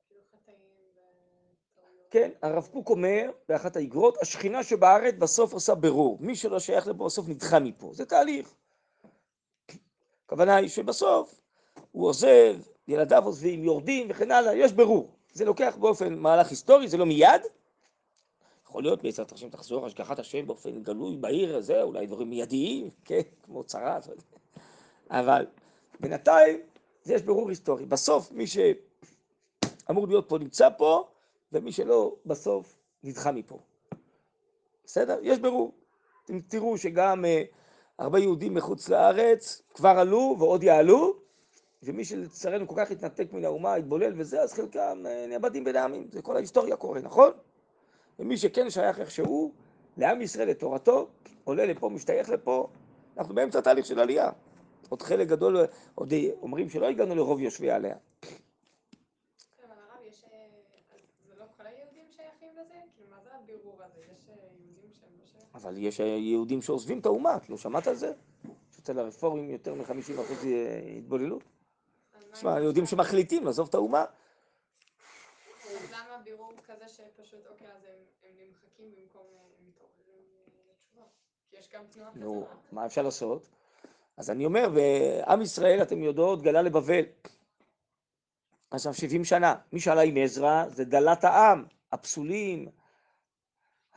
[0.07, 0.59] כאילו, חטאים
[0.91, 2.11] וטעויות.
[2.11, 6.19] כן, הרב קוק אומר באחת האגרות, השכינה שבארץ בסוף עושה ברור.
[6.21, 7.91] מי שלא שייך לפה בסוף נדחה מפה.
[7.95, 8.55] זה תהליך.
[10.27, 11.41] הכוונה היא שבסוף
[11.93, 12.57] הוא עוזב,
[12.89, 15.11] ילדיו עוזבים, יורדים וכן הלאה, יש ברור.
[15.33, 17.43] זה לוקח באופן מהלך היסטורי, זה לא מיד.
[18.65, 23.21] יכול להיות בעזרת השם תחזור השגחת השם באופן גלוי בעיר הזה, אולי דברים מיידיים, כן,
[23.43, 24.09] כמו צרת,
[25.11, 25.47] אבל
[26.01, 26.61] בינתיים
[27.03, 27.87] זה יש ברור היסטורי.
[27.87, 31.09] בסוף מי שאמור להיות פה נמצא פה,
[31.53, 33.59] ומי שלא בסוף נדחה מפה.
[34.85, 35.19] בסדר?
[35.23, 35.73] יש ברור.
[36.25, 37.43] אתם תראו שגם אה,
[37.99, 41.17] הרבה יהודים מחוץ לארץ כבר עלו ועוד יעלו,
[41.83, 46.09] ומי שלצערנו כל כך התנתק מן האומה, התבולל וזה, אז חלקם אה, נאבדים בין העמים.
[46.13, 47.31] זה כל ההיסטוריה קורה, נכון?
[48.19, 49.53] ומי שכן שייך איכשהו
[49.97, 51.09] לעם ישראל, לתורתו,
[51.45, 52.69] עולה לפה, משתייך לפה,
[53.19, 54.31] אנחנו באמצע תהליך של עלייה.
[54.89, 55.57] עוד חלק גדול,
[55.95, 57.97] עוד אומרים שלא הגענו לרוב יושבי עליה.
[58.21, 58.31] כן,
[59.65, 60.25] אבל הרב, יש...
[60.25, 60.47] אה,
[60.95, 62.75] אז זה לא כל היהודים שייכים לזה?
[62.95, 64.01] כאילו, מה זה הבירור הזה?
[64.01, 65.46] יש אה, יהודים שהם לא שייכים?
[65.57, 68.13] אבל יש יהודים שעוזבים את האומה, לא שמעת על זה?
[68.77, 70.21] שאצל הרפורמים יותר מ-50%
[70.99, 71.43] התבוללות?
[72.15, 74.05] אז מה תשמע, יהודים שמחליטים לעזוב את האומה,
[75.65, 77.85] אז למה בירור כזה שפשוט, אוקיי, אז
[78.23, 81.03] הם נמחקים במקום אה, הם מתעוררים אה, לתשובה?
[81.51, 82.23] כי יש גם תנועה כזאת.
[82.23, 83.49] נו, מה אפשר לעשות?
[84.17, 87.03] אז אני אומר, ועם ישראל, אתם יודעות, גלה לבבל.
[88.71, 89.55] עכשיו 70 שנה.
[89.73, 92.69] מי שעלה עם עזרא זה דלת העם, הפסולים,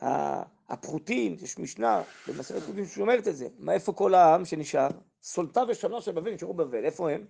[0.02, 3.48] ה- הפחותים, יש משנה במסכת קודשים שאומרת את זה.
[3.58, 4.88] מה, איפה כל העם שנשאר?
[5.22, 7.26] סולתה ושנה של בבל נשארו בבל, איפה הם?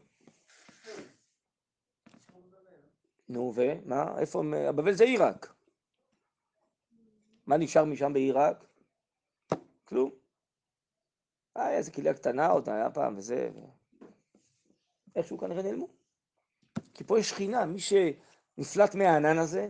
[3.29, 4.19] נו, ומה?
[4.19, 4.55] איפה הם?
[4.55, 5.55] הבבל זה עיראק.
[7.47, 8.65] מה נשאר משם בעיראק?
[9.85, 10.11] כלום.
[11.57, 13.51] אה, איזה קהילה קטנה עוד היה פעם וזה.
[15.17, 15.89] איכשהו כנראה נעלמו.
[16.95, 19.69] כי פה יש שכינה, מי שנפלט מהענן הזה,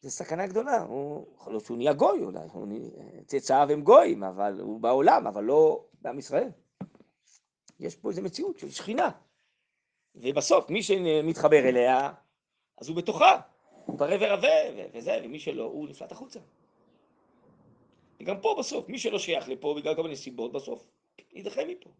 [0.00, 0.82] זה סכנה גדולה.
[0.82, 5.26] הוא, יכול להיות שהוא נהיה גוי אולי, הוא נהיה- צאצאיו הם גויים, אבל הוא בעולם,
[5.26, 6.50] אבל לא בעם ישראל.
[7.80, 9.10] יש פה איזו מציאות של שכינה.
[10.14, 12.12] ובסוף, מי שמתחבר אליה,
[12.78, 13.40] אז הוא בתוכה.
[13.86, 14.48] הוא פרה ורבה,
[14.94, 16.40] וזה, ומי שלא, הוא נפלט החוצה.
[18.20, 20.90] וגם פה בסוף, מי שלא שייך לפה בגלל כל מיני סיבות, בסוף
[21.32, 21.90] יידחה מפה.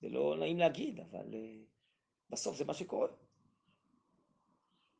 [0.00, 1.64] זה לא נעים להגיד, אבל uh,
[2.30, 3.08] בסוף זה מה שקורה.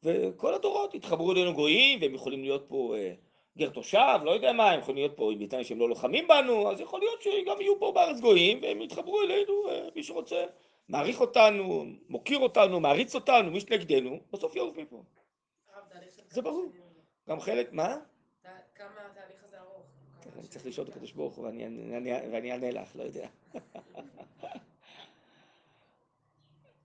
[0.03, 4.71] וכל הדורות התחברו אלינו גויים, והם יכולים להיות פה uh, גר תושב, לא יודע מה,
[4.71, 7.93] הם יכולים להיות פה, בתנאי שהם לא לוחמים בנו, אז יכול להיות שגם יהיו פה
[7.95, 10.45] בארץ גויים, והם יתחברו אלינו, uh, מי שרוצה,
[10.89, 15.03] מעריך אותנו, מוקיר אותנו, מעריץ אותנו, מי שנגדנו, בסוף יעוף מפה.
[16.31, 16.73] זה ברור.
[17.29, 17.97] גם חלק, מה?
[18.75, 19.83] כמה התהליך הזה ארוך?
[20.39, 23.29] אני צריך לשאול את הקדוש ברוך הוא ואני אענה לך, לא יודע.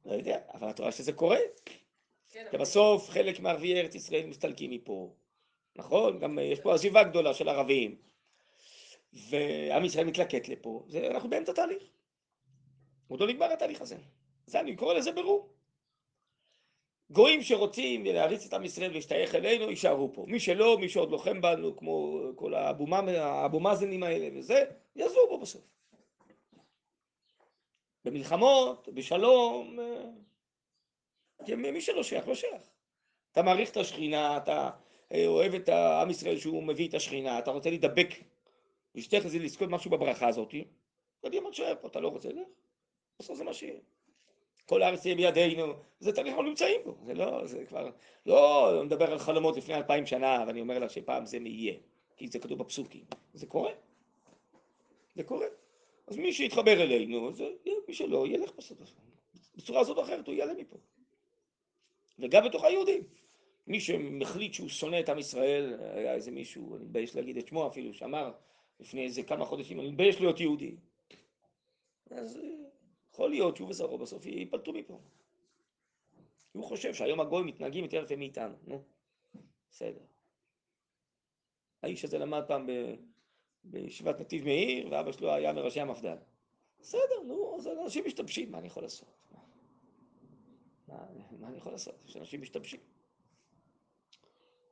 [0.05, 1.37] לא יודע, אבל את רואה שזה קורה.
[2.33, 5.13] כן, כי בסוף חלק מערביי ארץ ישראל מסתלקים מפה,
[5.75, 6.19] נכון?
[6.19, 7.95] גם יש פה עזיבה גדולה של ערבים,
[9.13, 11.83] ועם ישראל מתלקט לפה, זה, אנחנו באמצע תהליך.
[13.07, 13.97] עוד לא נגמר התהליך הזה.
[14.45, 15.49] זה אני קורא לזה ברור.
[17.09, 20.25] גויים שרוצים להריץ את עם ישראל ולהשתייך אלינו, יישארו פה.
[20.27, 24.63] מי שלא, מי שעוד לוחם בנו, כמו כל האבו מאזנים האלה וזה,
[24.95, 25.61] יעזבו פה בסוף.
[28.05, 30.09] במלחמות, בשלום, אה,
[31.49, 32.61] מי שלא שייך, לא שייך.
[33.31, 34.69] אתה מעריך את השכינה, אתה
[35.11, 38.09] אה, אוהב את העם ישראל שהוא מביא את השכינה, אתה רוצה להידבק,
[38.95, 40.53] להשתייך לזה, לזכות משהו בברכה הזאת,
[41.21, 42.47] קדימה תשאר פה, אתה לא רוצה, לך.
[43.19, 43.79] בסוף זה מה שיהיה.
[44.65, 47.89] כל הארץ תהיה בידינו, זה תהליך אנחנו נמצאים בו, זה לא, זה כבר,
[48.25, 51.73] לא מדבר על חלומות לפני אלפיים שנה, ואני אומר לה שפעם זה יהיה,
[52.17, 53.03] כי זה כתוב בפסוקים,
[53.33, 53.71] זה קורה,
[55.15, 55.47] זה קורה.
[56.07, 57.49] אז מי שיתחבר אלינו, זה,
[57.87, 58.77] מי שלא, ילך בסוף,
[59.55, 60.77] בצורה הזאת או אחרת, הוא יעלה מפה.
[62.19, 63.03] וגם בתוך היהודים.
[63.67, 67.67] מי שמחליט שהוא שונא את עם ישראל, היה איזה מישהו, אני מתבייש להגיד את שמו
[67.67, 68.31] אפילו, שאמר
[68.79, 70.75] לפני איזה כמה חודשים, אני מתבייש להיות יהודי.
[72.09, 72.39] אז
[73.11, 74.99] יכול להיות שהוא וזרעו בסוף ייפלטו מפה.
[76.51, 78.83] הוא חושב שהיום הגויים מתנהגים יותר יפה מאיתנו, נו,
[79.69, 80.01] בסדר.
[81.83, 82.69] האיש הזה למד פעם
[83.63, 86.17] בישיבת נתיב מאיר, ואבא שלו היה מראשי המפד"ל.
[86.79, 89.09] בסדר, נו, אז אנשים משתמשים, מה אני יכול לעשות?
[89.31, 89.39] מה,
[90.87, 91.95] מה אני יכול לעשות?
[92.05, 92.79] יש אנשים משתמשים.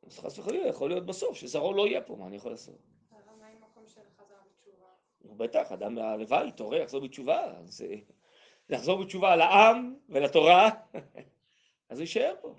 [0.08, 2.78] אז חס וחלילה, יכול להיות בסוף שזרעו לא יהיה פה, מה אני יכול לעשות?
[3.12, 3.18] מה
[5.36, 7.58] בטח, אדם הלוואי, יתעורר, יחזור בתשובה.
[7.58, 7.86] אז
[8.70, 10.70] לחזור בתשובה לעם ולתורה,
[11.90, 12.56] אז הוא יישאר פה.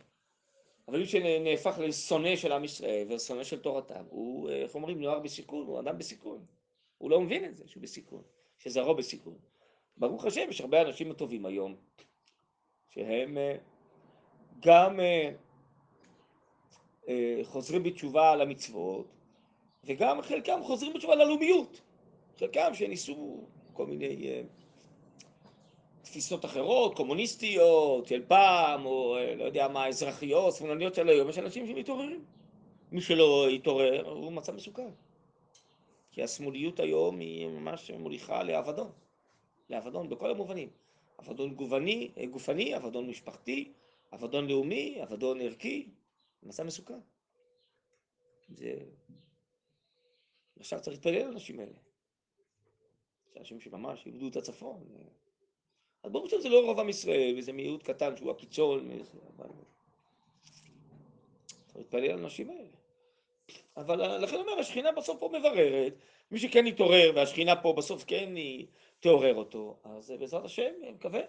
[0.89, 5.67] אבל מי שנהפך לשונא של עם ישראל ושונא של תורתם, הוא, איך אומרים, נוער בסיכון,
[5.67, 6.47] הוא אדם בסיכון.
[6.99, 8.23] הוא לא מבין את זה שהוא בסיכון,
[8.59, 9.39] שזרעו בסיכון.
[9.97, 11.77] ברוך השם, יש הרבה אנשים טובים היום,
[12.95, 13.57] שהם אה,
[14.61, 15.31] גם אה,
[17.09, 19.07] אה, חוזרים בתשובה על המצוות,
[19.85, 21.81] וגם חלקם חוזרים בתשובה ללאומיות.
[22.39, 24.43] חלקם שניסו כל מיני
[26.03, 31.67] תפיסות אחרות, קומוניסטיות של פעם, או לא יודע מה, אזרחיות, שמאלניות של היום, יש אנשים
[31.67, 32.25] שמתעוררים.
[32.93, 34.89] מי שלא יתעורר הוא מצב מסוכן.
[36.11, 38.91] כי השמאליות היום היא ממש מוליכה לאבדון.
[39.71, 40.69] לאבדון בכל המובנים.
[41.23, 43.73] אבדון גופני, אה, גופני, אבדון משפחתי,
[44.15, 45.89] אבדון לאומי, אבדון ערכי.
[46.43, 46.99] מצב מסוכן.
[48.49, 48.79] זה...
[50.61, 51.73] עכשיו צריך להתפלל לאנשים האלה.
[53.31, 54.85] יש אנשים שממש איבדו את הצפון.
[56.03, 58.91] אז ברור שזה לא רוב עם ישראל, וזה מיעוט קטן שהוא הקיצון,
[59.37, 59.49] אבל...
[61.67, 62.69] צריך להתפלל על האנשים האלה.
[63.77, 65.95] אבל לכן אומר, השכינה בסוף פה מבררת,
[66.31, 68.67] מי שכן יתעורר, והשכינה פה בסוף כן היא
[69.03, 71.21] תעורר אותו, אז בעזרת השם, אני מקווה.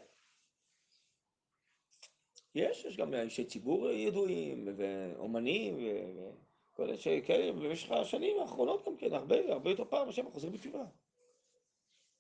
[2.56, 9.14] יש, יש גם אנשי ציבור ידועים, ואומנים, וכל אלה שכאלה, במשך השנים האחרונות גם כן,
[9.14, 10.86] הרבה, הרבה יותר פעם, השם חוזרים בתשובה.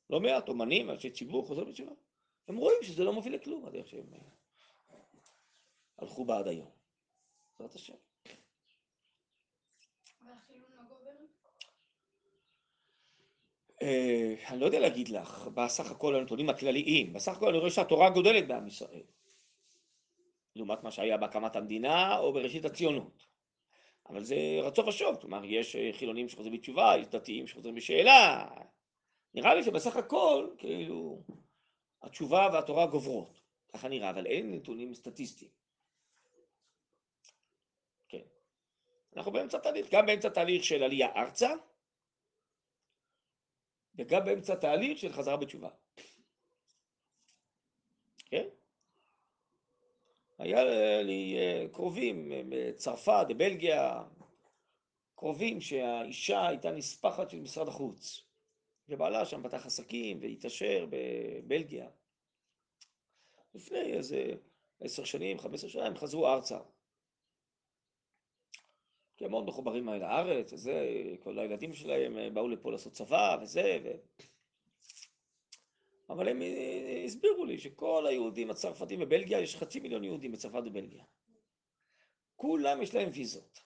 [0.10, 1.92] לא מעט אומנים, אנשי ציבור חוזרים בתשובה.
[2.48, 4.06] הם רואים שזה לא מוביל לכלום, הדרך שהם
[5.98, 6.72] הלכו בה עד היום.
[7.60, 7.94] בעזרת השם.
[10.26, 10.34] אה,
[13.82, 18.48] אני לא יודע להגיד לך, בסך הכל הנתונים הכלליים, בסך הכל אני רואה שהתורה גודלת
[18.48, 19.04] בעם ישראל,
[20.56, 23.26] לעומת מה שהיה בהקמת המדינה או בראשית הציונות.
[24.10, 28.48] אבל זה רצו ושוב, כלומר יש חילונים שחוזרים בתשובה, יש דתיים שחוזרים בשאלה.
[29.34, 31.24] נראה לי שבסך הכל, כאילו,
[32.02, 33.42] התשובה והתורה גוברות,
[33.74, 35.52] ככה נראה, אבל אין נתונים סטטיסטיים.
[38.10, 38.22] כן.
[39.16, 41.54] אנחנו באמצע תהליך, גם באמצע תהליך של עלייה ארצה,
[43.96, 45.70] וגם באמצע תהליך של חזרה בתשובה.
[48.26, 48.48] כן?
[50.38, 50.64] היה
[51.02, 54.04] לי אה, קרובים אה, בצרפת, בבלגיה,
[55.16, 58.24] קרובים שהאישה הייתה נספחת של משרד החוץ.
[58.90, 61.90] ובעלה שם פתח עסקים והתעשר בבלגיה.
[63.56, 64.32] לפני איזה
[64.80, 66.60] עשר שנים, חמש עשרה שנה, הם חזרו ארצה.
[69.24, 70.88] כי הם מאוד מחוברים לארץ, וזה,
[71.20, 73.92] כל הילדים שלהם אה, באו לפה לעשות צבא, וזה, ו...
[76.10, 81.04] אבל הם אה, הסבירו לי שכל היהודים הצרפתים בבלגיה, יש חצי מיליון יהודים בצרפת ובלגיה.
[82.36, 83.60] כולם יש להם ויזות.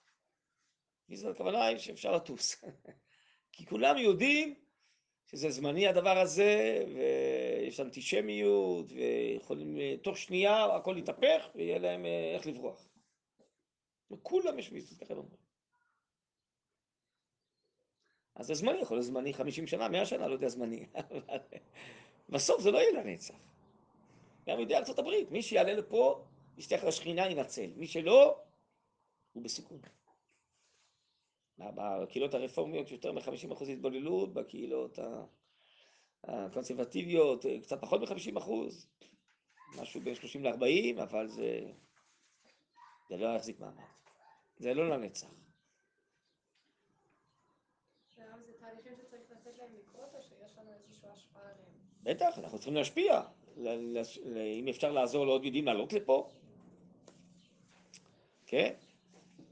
[1.08, 2.64] ויזות הכוונה היא שאפשר לטוס.
[3.52, 4.54] כי כולם יודעים
[5.26, 12.46] שזה זמני הדבר הזה, ויש אנטישמיות, ויכולים תוך שנייה הכל להתהפך, ויהיה להם אה, איך
[12.46, 12.88] לברוח.
[14.10, 15.47] וכולם יש ויזות, ככה הם אומרים.
[18.38, 20.86] אז זה זמני, יכול להיות זמני 50 שנה, 100 שנה, לא יודע זמני.
[22.28, 23.34] בסוף זה לא יהיה לנצח.
[24.46, 26.24] גם יהודי ארצות הברית, מי שיעלה לפה,
[26.58, 27.70] ישתייך לשכינה, ינצל.
[27.76, 28.38] מי שלא,
[29.32, 29.80] הוא בסיכון.
[31.58, 34.98] בקהילות הרפורמיות יותר מ-50% התבוללות, בקהילות
[36.24, 38.50] הקונסרבטיביות קצת פחות מ-50%,
[39.80, 41.60] משהו בין 30 ל-40, אבל זה,
[43.08, 43.84] זה לא יחזיק מעמד.
[44.58, 45.28] זה לא לנצח.
[48.16, 51.74] זה תהליכים שצריך לתת להם לקרות, או שיש לנו איזושהי השפעה עליהם?
[52.08, 53.20] בטח, אנחנו צריכים להשפיע.
[54.58, 56.28] אם אפשר לעזור לעוד יהודים לעלות לפה,
[58.46, 58.74] כן?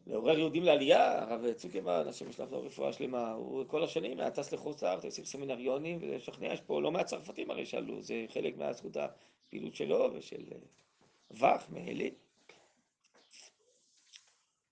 [0.06, 4.52] לעורר יהודים לעלייה, הרב צוקרמן, השם ישלח לו רפואה שלמה, הוא כל השנים היה טס
[4.52, 8.96] לחוץ לארץ, עושים סמינריונים ולשכנע, יש פה לא מעט צרפתים הרי שעלו, זה חלק מהזכות
[8.96, 10.44] הפעילות שלו ושל
[11.30, 12.14] וך, מאלי.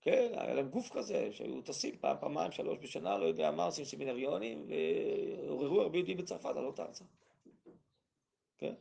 [0.01, 3.85] כן, היה להם גוף כזה, שהיו טסים פעם, פעמיים, שלוש בשנה, לא יודע מה, עושים
[3.85, 4.67] סמינריונים,
[5.47, 7.05] ועוררו הרבה יהודים בצרפת לעלות ארצה.
[8.57, 8.73] כן?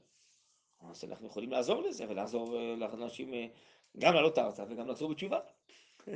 [0.80, 3.32] אז אנחנו יכולים לעזור לזה, ולעזור לאנשים
[3.98, 5.40] גם לעלות ארצה וגם לחזור בתשובה.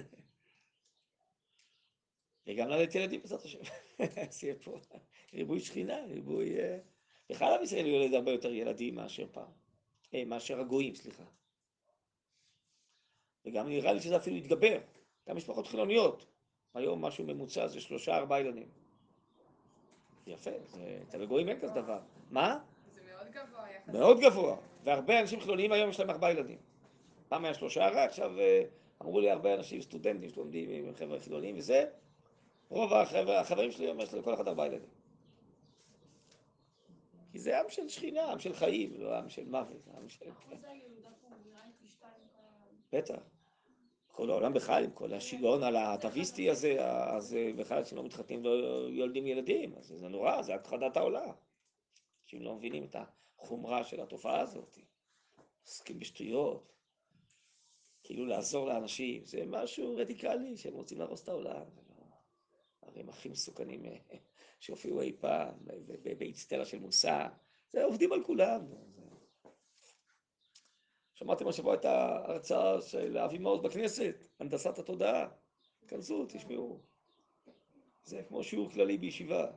[2.47, 3.59] וגם ללדת ילדים בעזרת השם.
[4.29, 4.79] אז יהיה פה
[5.35, 6.57] ריבוי שכינה, ריבוי...
[7.31, 9.51] בכלל עם ישראל יולד הרבה יותר ילדים מאשר פעם.
[10.15, 11.25] אה, מאשר הגויים, סליחה.
[13.45, 14.79] וגם נראה לי שזה אפילו יתגבר.
[15.29, 16.27] גם משפחות חילוניות.
[16.75, 18.69] היום משהו ממוצע זה שלושה, ארבעה ילדים.
[20.27, 20.51] יפה,
[21.09, 22.01] אצל הגויים אין כזה דבר.
[22.31, 22.65] מה?
[23.35, 23.95] מאוד גבוה יחסית.
[23.95, 24.57] מאוד גבוה.
[24.85, 26.59] והרבה אנשים חילוניים היום יש להם ארבעה ילדים.
[27.29, 28.33] פעם היה שלושה רק, עכשיו
[29.03, 31.85] אמרו לי הרבה אנשים, סטודנטים שלומדים עם חבר'ה חילוניים וזה,
[32.69, 34.89] רוב החבר, החברים שלי אומר שלכל אחד ארבעה ילדים.
[37.33, 40.27] כי זה עם של שכינה, עם של חיים, לא עם של מוות, עם של...
[42.93, 43.23] בטח.
[44.13, 48.51] כל העולם בכלל, עם כל השיגעון על האטביסטי הזה, אז בכלל שלא מתחתנים לא
[48.89, 51.31] יולדים ילדים, אז זה נורא, זה הכחדת העולם.
[52.29, 52.97] אנשים לא מבינים את
[53.39, 54.79] החומרה של התופעה הזאת.
[55.65, 56.73] עוסקים בשטויות.
[58.03, 61.65] כאילו לעזור לאנשים, זה משהו רדיקלי, שהם רוצים להרוס את העולם.
[62.83, 63.83] הרי הם הכי מסוכנים
[64.61, 65.55] שהופיעו אי פעם,
[66.19, 67.27] באצטלה של מוסר.
[67.71, 68.61] זה עובדים על כולם.
[71.15, 75.29] שמעתם השבוע את ההרצאה של אבי מעוז בכנסת, הנדסת התודעה.
[75.87, 76.81] כנסו, תשמעו.
[78.03, 79.51] זה כמו שיעור כללי בישיבה.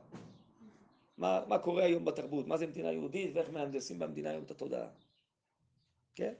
[1.16, 4.88] מה, מה קורה היום בתרבות, מה זה מדינה יהודית ואיך מהנדסים במדינה היום את התודעה.
[6.14, 6.34] כן?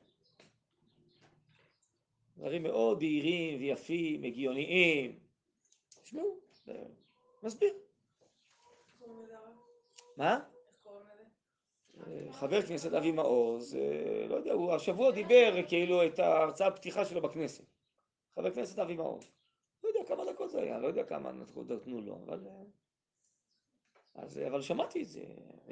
[2.37, 5.19] דברים מאוד בהירים ויפים, הגיוניים.
[6.03, 6.39] תשמעו,
[7.43, 7.75] מסביר.
[10.17, 10.41] מה?
[12.31, 13.77] חבר כנסת אבי מעוז,
[14.29, 17.65] לא יודע, הוא השבוע דיבר כאילו את ההרצאה הפתיחה שלו בכנסת.
[18.35, 19.25] חבר כנסת אבי מעוז.
[19.85, 22.47] לא יודע כמה דקות זה היה, לא יודע כמה נתנו לו, אבל...
[24.15, 25.25] אז, אבל שמעתי את זה,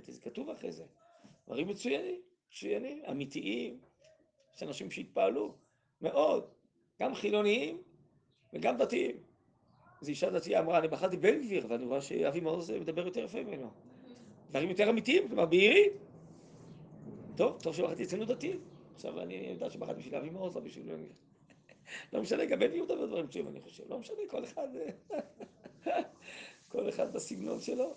[0.07, 0.85] זה כתוב אחרי זה.
[1.47, 3.79] דברים מצוינים, מצוינים, אמיתיים,
[4.57, 5.55] יש אנשים שהתפעלו
[6.01, 6.51] מאוד,
[7.01, 7.83] גם חילוניים
[8.53, 9.17] וגם דתיים.
[10.01, 13.43] איזו אישה דתייה אמרה, אני בחרתי בן גביר, ואני רואה שאבי מעוז מדבר יותר יפה
[13.43, 13.71] ממנו.
[14.51, 15.93] דברים יותר אמיתיים, כלומר בהירים.
[17.37, 18.59] טוב, טוב שבחרתי אצלנו דתי.
[18.95, 21.13] עכשיו אני יודע שבחרתי בשביל אבי מעוז, לא בשביל בן גביר.
[22.13, 23.85] לא משנה, גם בן גביר מדבר דברים מצויים, אני חושב.
[23.89, 24.69] לא משנה, כל אחד...
[26.73, 27.97] כל אחד בסגנון שלו.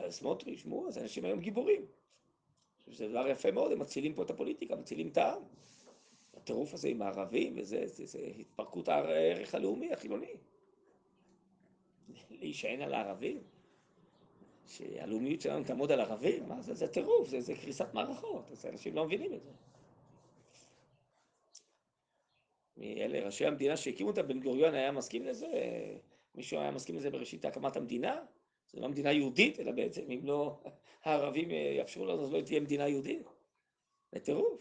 [0.00, 1.86] עכשיו, סמוטריץ', מו, אז אנשים היום גיבורים.
[2.86, 5.42] זה דבר יפה מאוד, הם מצילים פה את הפוליטיקה, מצילים את העם.
[6.34, 10.32] הטירוף הזה עם הערבים, וזה זה, זה התפרקות הערך הלאומי, החילוני.
[12.30, 13.42] להישען על הערבים?
[14.66, 16.48] שהלאומיות שלנו תעמוד על ערבים?
[16.48, 16.74] מה זה?
[16.74, 19.50] זה טירוף, זה, זה קריסת מערכות, אז אנשים לא מבינים את זה.
[22.76, 25.46] מאלה ראשי המדינה שהקימו את בן גוריון היה מסכים לזה?
[26.34, 28.24] מישהו היה מסכים לזה בראשית הקמת המדינה?
[28.72, 30.60] זו לא מדינה יהודית, אלא בעצם אם לא
[31.02, 33.26] הערבים יאפשרו לנו, אז לא תהיה מדינה יהודית.
[34.12, 34.60] זה טירוף.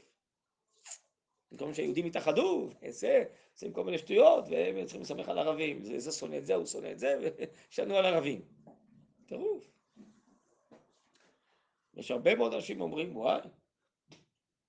[1.51, 5.83] במקום שהיהודים יתאחדו, זה, עושים כל מיני שטויות, והם צריכים לסמך על ערבים.
[5.83, 8.41] זה, זה שונא את זה, הוא שונא את זה, וישנו על ערבים.
[9.25, 9.71] טירוף.
[11.93, 13.41] יש הרבה מאוד אנשים אומרים, וואי,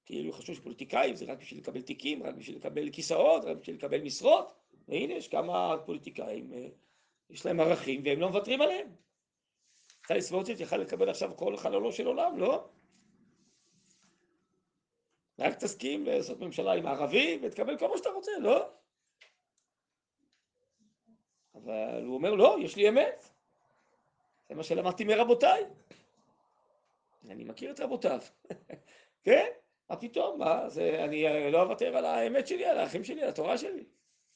[0.07, 4.01] כאילו חשבו שפוליטיקאים זה רק בשביל לקבל תיקים, רק בשביל לקבל כיסאות, רק בשביל לקבל
[4.01, 4.53] משרות,
[4.89, 6.69] והנה יש כמה פוליטיקאים, אה,
[7.31, 8.89] יש להם ערכים והם לא מוותרים עליהם.
[10.11, 12.69] בצלאל סמוטריץ' יכל לקבל עכשיו כל חללו של עולם, לא?
[15.39, 18.71] רק תסכים לעשות ממשלה עם ערבי ותקבל כל מה שאתה רוצה, לא?
[21.55, 23.31] אבל הוא אומר, לא, יש לי אמת.
[24.49, 25.65] זה מה שלמדתי מרבותיי.
[27.31, 28.21] אני מכיר את רבותיו.
[29.25, 29.47] כן?
[29.91, 30.39] מה פתאום?
[30.39, 30.69] מה?
[30.69, 33.85] זה, אני לא אוותר על האמת שלי, על האחים שלי, על התורה שלי,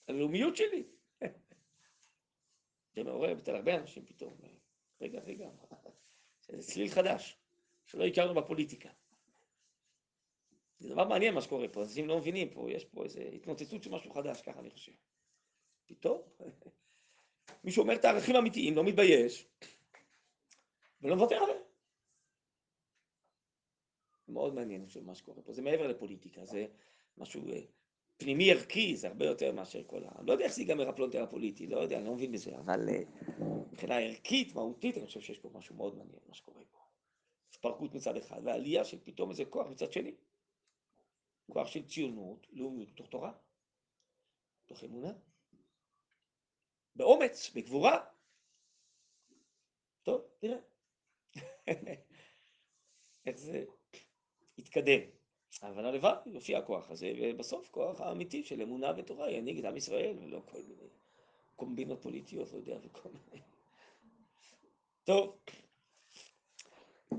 [0.06, 0.84] על הלאומיות שלי.
[2.94, 4.63] זה מעורר אצל הרבה אנשים פתאום.
[5.01, 5.49] רגע, רגע,
[6.40, 7.36] זה צליל חדש,
[7.86, 8.88] שלא הכרנו בפוליטיקה.
[10.78, 13.90] זה דבר מעניין מה שקורה פה, אנשים לא מבינים פה, יש פה איזו התנוצצות של
[13.90, 14.92] משהו חדש, ככה אני חושב.
[15.86, 16.22] פתאום,
[17.64, 19.47] מישהו אומר את הערכים האמיתיים, לא מתבייש,
[21.01, 21.62] ולא מוותר עליהם.
[24.28, 26.66] מאוד מעניין מה שקורה פה, זה מעבר לפוליטיקה, זה
[27.18, 27.61] משהו אה,
[28.16, 30.22] פנימי ערכי, זה הרבה יותר מאשר כל ה...
[30.22, 33.02] לא יודע איך זה ייגמר הפלונטר הפוליטי, לא יודע, אני לא מבין בזה, אבל אה,
[33.72, 36.78] מבחינה ערכית, מהותית, אני חושב שיש פה משהו מאוד מעניין, מה שקורה פה.
[37.50, 40.14] התפרקות מצד אחד, ועלייה של פתאום איזה כוח מצד שני.
[41.52, 43.32] כוח של ציונות, לאומיות מתוך תורה,
[44.64, 45.12] מתוך אמונה,
[46.96, 48.04] באומץ, בגבורה.
[50.02, 50.58] טוב, נראה.
[53.26, 53.64] איך זה
[54.58, 55.13] יתקדם.
[55.62, 60.16] אבל הלוואי, יופיע הכוח הזה, ובסוף כוח האמיתי של אמונה ותורה ינהיג את עם ישראל,
[60.22, 60.88] ולא כל מיני
[61.57, 63.42] קומבינות פוליטיות, לא יודע, וכל מיני...
[65.05, 65.36] טוב,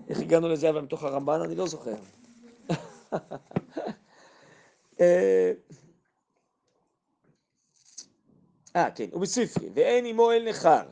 [0.10, 1.42] איך הגענו לזה אבל מתוך הרמב"ן?
[1.42, 1.96] אני לא זוכר.
[5.02, 5.52] אה,
[8.76, 10.90] אה, כן, ובספרי, ואין עמו אל נכר,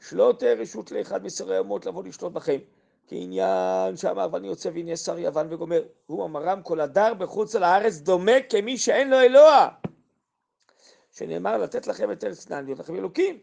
[0.00, 2.58] שלא תהיה רשות לאחד משרי האומות לבוא לשלוט בכם,
[3.06, 7.96] כעניין שאמר ואני יוצא והנה שר יוון וגומר, הוא אמרם כל הדר בחוץ על הארץ
[7.98, 9.68] דומה כמי שאין לו אלוה,
[11.12, 13.38] שנאמר לתת לכם את ארץ כנען להיות לכם אלוקים.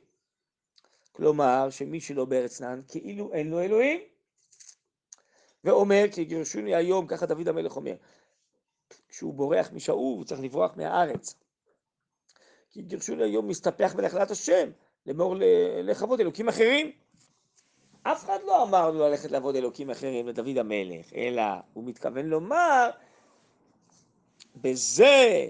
[1.12, 4.00] כלומר, שמי שלא בארץ כנען כאילו אין לו אלוהים.
[5.64, 7.94] ואומר כי גירשוני היום, ככה דוד המלך אומר,
[9.10, 11.36] כשהוא בורח משאול, הוא צריך לברוח מהארץ.
[12.72, 14.70] כי גירשוני היום מסתפח בנחלת השם,
[15.06, 15.36] לאמור
[15.84, 16.92] לכבוד אלוקים אחרים.
[18.04, 21.44] אף אחד לא אמר לו ללכת לעבוד אלוקים אחרים לדוד המלך, אלא
[21.74, 22.90] הוא מתכוון לומר,
[24.56, 25.50] בזה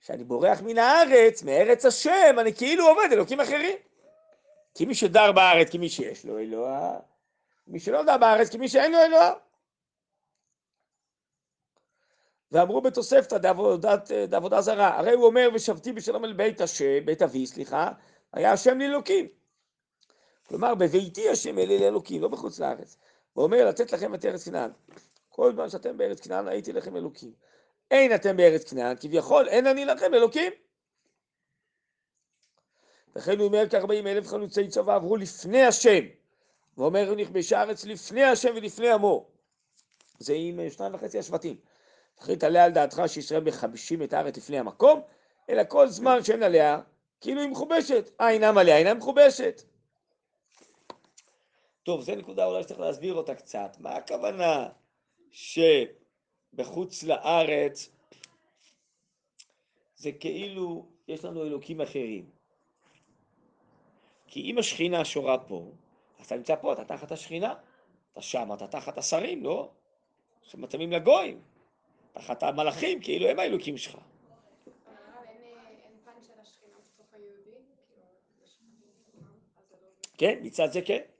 [0.00, 3.76] שאני בורח מן הארץ, מארץ השם, אני כאילו עובד אלוקים אחרים.
[4.74, 6.98] כי מי שדר בארץ כמי שיש לו אלוה,
[7.66, 9.32] מי שלא דר בארץ כמי שאין לו אלוה.
[12.52, 13.38] ואמרו בתוספתא
[14.26, 17.92] דעבודה זרה, הרי הוא אומר ושבתי בשלום אל בית השם, בית אבי, סליחה,
[18.32, 19.41] היה השם לאלוקים.
[20.48, 22.96] כלומר, בביתי השם אלי לאלוקים, לא בחוץ לארץ.
[23.36, 24.70] ואומר, לתת לכם את ארץ כנען.
[25.28, 27.32] כל זמן שאתם בארץ כנען, הייתי לכם אלוקים.
[27.90, 30.52] אין אתם בארץ כנען, כביכול אין אני לכם אלוקים.
[33.16, 36.04] וכן הוא אומר כארבעים אלף חלוצי צבא עברו לפני השם.
[36.78, 39.26] ואומר, הוא נכבשה הארץ לפני השם ולפני עמו.
[40.18, 41.56] זה עם שניים וחצי השבטים.
[42.20, 45.00] וכי תעלה על דעתך שישראל מחבשים את הארץ לפני המקום,
[45.50, 46.80] אלא כל זמן שאין עליה,
[47.20, 48.10] כאילו היא מחובשת.
[48.20, 49.62] אה, אינם עליה, אינה מחובשת.
[51.82, 53.76] טוב, זו נקודה אולי שצריך להסביר אותה קצת.
[53.80, 54.68] מה הכוונה
[55.30, 57.90] שבחוץ לארץ
[59.96, 62.30] זה כאילו יש לנו אלוקים אחרים?
[64.26, 65.70] כי אם השכינה שורה פה,
[66.18, 67.54] אז אתה נמצא פה, אתה תחת השכינה.
[68.12, 69.70] אתה שם, אתה תחת השרים, לא?
[70.42, 71.40] שמתאימים לגויים.
[72.12, 73.98] תחת המלאכים, כאילו הם האלוקים שלך.
[80.18, 81.11] כן, מצד זה כן.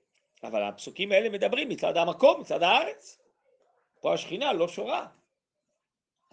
[0.42, 3.18] אבל הפסוקים האלה מדברים מצד המקום, מצד הארץ.
[4.00, 5.08] פה השכינה לא שורה.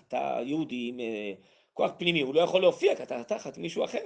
[0.07, 1.33] אתה יהודי עם אה,
[1.73, 4.03] כוח פנימי, הוא לא יכול להופיע כי אתה תחת מישהו אחר.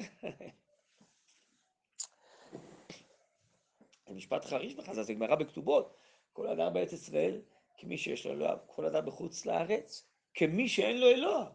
[4.07, 5.97] זה משפט חריש בחז"ל, זה גמרא בכתובות.
[6.33, 7.41] כל אדם בארץ ישראל,
[7.77, 11.49] כמי שיש לו אלוה, כל אדם בחוץ לארץ, כמי שאין לו אלוה.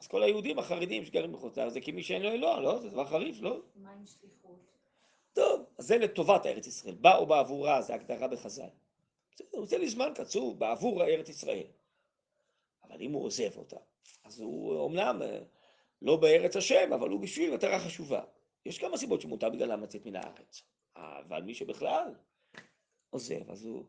[0.00, 2.78] אז כל היהודים החרדים שגרים בחוץ לארץ זה כמי שאין לו אלוה, לא?
[2.78, 3.60] זה דבר חריף, לא?
[3.76, 4.79] מה עם שליחות?
[5.32, 6.94] טוב, אז זה לטובת הארץ ישראל.
[6.94, 8.68] בא או בעבורה, זה הגדרה בחז"ל.
[9.50, 11.66] הוא רוצה לי זמן קצוב בעבור הארץ ישראל.
[12.82, 13.76] אבל אם הוא עוזב אותה,
[14.24, 15.38] אז הוא אמנם אה,
[16.02, 18.22] לא בארץ השם, אבל הוא בשביל מטרה חשובה.
[18.66, 20.62] יש כמה סיבות שמותר בגללם לצאת מן הארץ.
[20.96, 22.14] אבל מי שבכלל
[23.10, 23.84] עוזב, אז הוא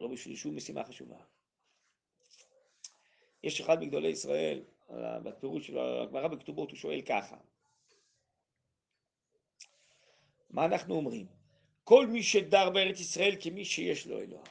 [0.00, 1.18] לא בשביל שום משימה חשובה.
[3.42, 4.62] יש אחד מגדולי ישראל,
[5.22, 7.36] בפירוש שלו, הגמרא בכתובות, הוא שואל ככה:
[10.52, 11.26] מה אנחנו אומרים?
[11.84, 14.42] כל מי שדר בארץ ישראל כמי שיש לו אלוה.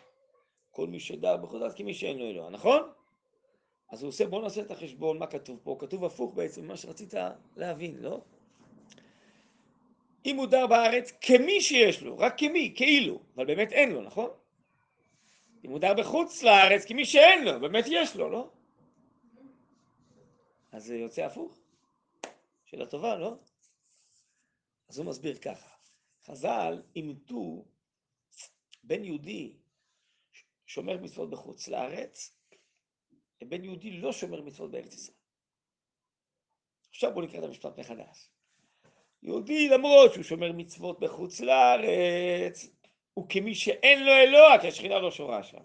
[0.72, 2.82] כל מי שדר זאת כמי שאין לו אלוה, נכון?
[3.90, 5.76] אז הוא עושה, בואו נעשה את החשבון, מה כתוב פה?
[5.80, 7.14] כתוב הפוך בעצם ממה שרצית
[7.56, 8.22] להבין, לא?
[10.26, 14.30] אם הוא דר בארץ כמי שיש לו, רק כמי, כאילו, אבל באמת אין לו, נכון?
[15.66, 18.50] אם הוא דר בחוץ לארץ כמי שאין לו, באמת יש לו, לא?
[20.72, 21.60] אז זה יוצא הפוך.
[22.66, 23.36] שאלה טובה, לא?
[24.90, 25.70] אז הוא מסביר ככה,
[26.26, 27.66] חז"ל אימתו
[28.84, 29.56] בן יהודי
[30.66, 32.38] שומר מצוות בחוץ לארץ,
[33.44, 35.18] ובן יהודי לא שומר מצוות בארץ ישראל.
[36.90, 38.30] עכשיו בואו נקרא את המשפט מחדש.
[39.24, 42.70] יהודי למרות שהוא שומר מצוות בחוץ לארץ,
[43.14, 45.64] הוא כמי שאין לו אלוה, כי השכינה לא שורה שם.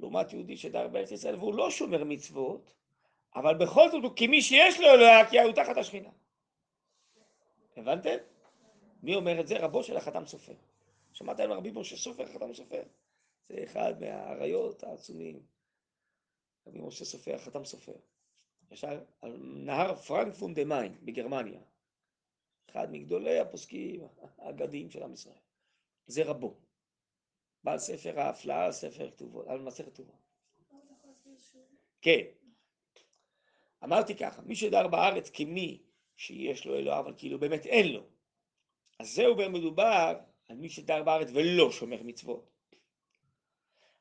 [0.00, 2.72] לעומת יהודי שדר בארץ ישראל והוא לא שומר מצוות,
[3.34, 6.10] אבל בכל זאת הוא כמי שיש לו אלוה, כי הוא תחת השכינה.
[7.76, 8.16] הבנתם?
[9.02, 9.58] מי אומר את זה?
[9.58, 10.54] רבו של החתם סופר.
[11.12, 12.82] שמעת על רבי משה סופר, החתם סופר?
[13.48, 15.42] זה אחד מהאריות העצומים.
[16.66, 17.92] רבי משה סופר, חתם סופר.
[18.70, 21.60] ישב על נהר פרנקפורט דה מיין בגרמניה.
[22.70, 24.00] אחד מגדולי הפוסקים
[24.38, 25.38] האגדיים של עם ישראל.
[26.06, 26.56] זה רבו.
[27.64, 30.14] בעל ספר ההפלאה, ספר כתובות, על מסכת כתובות.
[32.00, 32.20] כן.
[33.84, 35.82] אמרתי ככה, מי שדר בארץ כמי
[36.16, 38.02] שיש לו אלוה, אבל כאילו באמת אין לו.
[38.98, 40.14] אז זהו מדובר
[40.48, 42.52] על מי שדר בארץ ולא שומר מצוות.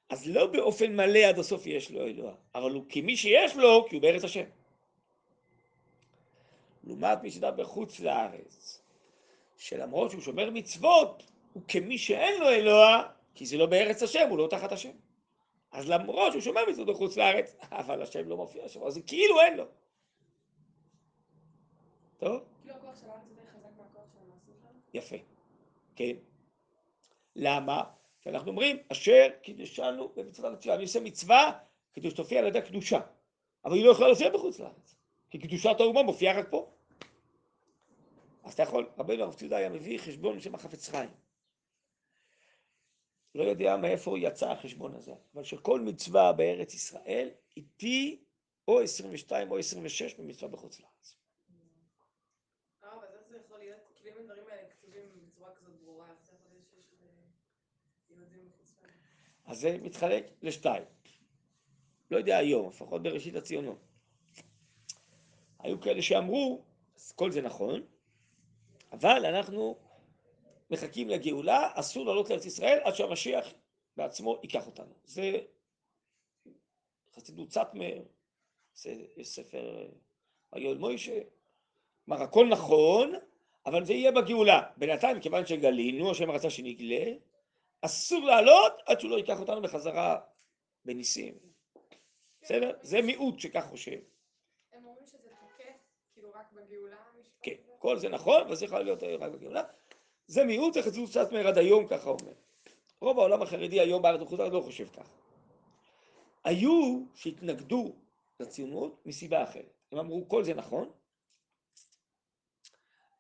[0.10, 3.96] אז לא באופן מלא עד הסוף יש לו אלוה, אבל הוא כמי שיש לו, כי
[3.96, 4.44] הוא בארץ השם.
[6.84, 8.82] לעומת מי שדר בחוץ לארץ,
[9.58, 11.24] שלמרות שהוא שומר מצוות,
[11.54, 14.92] הוא כמי שאין לו אלוה, כי זה לא בארץ השם, הוא לא תחת השם.
[15.72, 19.58] אז למרות שהוא שומר מצוות בחוץ לארץ, אבל השם לא מופיע שם, אז כאילו אין
[19.58, 19.66] לו.
[22.18, 22.44] טוב?
[22.62, 24.80] כאילו הכוח של הארץ יותר חזק מהכוח של המעשים שלנו?
[24.94, 25.16] יפה.
[25.96, 26.16] כן.
[27.36, 27.84] למה?
[28.22, 30.76] כי אנחנו אומרים, אשר קידשנו במצוות המצווה.
[30.76, 31.60] אני עושה מצווה
[31.94, 33.00] כדי שתופיע על ידי קדושה.
[33.66, 34.96] אבל היא לא יכולה להופיע בחוץ לארץ.
[35.30, 36.72] כי קדושת האומה מופיעה רק פה.
[38.44, 41.10] אז אתה יכול, רבנו הרב ציודה היה מביא חשבון בשם החפץ חיים.
[43.36, 47.30] לא יודע מאיפה יצא החשבון הזה, אבל שכל מצווה בארץ ישראל
[47.78, 48.24] פי
[48.68, 51.16] או 22 או 26 ממצווה בחוץ לארץ.
[52.84, 53.80] אה, אבל איך זה יכול להיות?
[53.96, 57.10] כאילו אם הדברים האלה כתובים בצורה כזאת ברורה, איך זה יכול להיות שיש איזה
[58.10, 58.92] יהודים בחוץ לארץ?
[59.52, 60.84] אז זה מתחלק לשתיים.
[62.12, 63.78] לא יודע היום, לפחות בראשית הציונות.
[65.60, 66.62] היו כאלה שאמרו,
[67.16, 67.82] כל זה נכון,
[68.92, 69.76] אבל אנחנו
[70.70, 73.54] מחכים לגאולה, אסור לעלות לארץ ישראל עד שהמשיח
[73.98, 74.94] בעצמו ייקח אותנו.
[75.04, 75.40] זה
[77.16, 78.02] חסידות סאטמר,
[78.76, 79.90] זה ספר
[80.52, 81.20] היואל מוישה,
[82.06, 83.14] כלומר הכל נכון,
[83.66, 84.62] אבל זה יהיה בגאולה.
[84.78, 87.06] בינתיים, כיוון שגלינו, השם רצה שנגלה,
[87.82, 90.20] אסור לעלות עד שהוא לא ייקח אותנו בחזרה
[90.86, 91.34] בניסים.
[92.42, 92.72] בסדר?
[92.82, 94.00] זה מיעוט שכך חושב.
[94.74, 95.74] הם אומרים שזה תוקף,
[96.14, 96.98] כאילו רק בגאולה
[97.42, 97.56] כן?
[97.80, 99.64] כל זה נכון, אבל זה יכול להיות רק בגאולה.
[100.28, 102.34] זה מיעוט, זה חסידות סאטמר עד היום, ככה אומר.
[103.02, 105.14] רוב העולם החרדי היום בארץ לארץ לא חושב ככה.
[106.44, 107.96] היו שהתנגדו
[108.40, 109.74] לציונות מסיבה אחרת.
[109.92, 110.92] הם אמרו, כל זה נכון,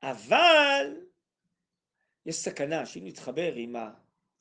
[0.03, 1.01] אבל
[2.25, 3.75] יש סכנה שאם נתחבר עם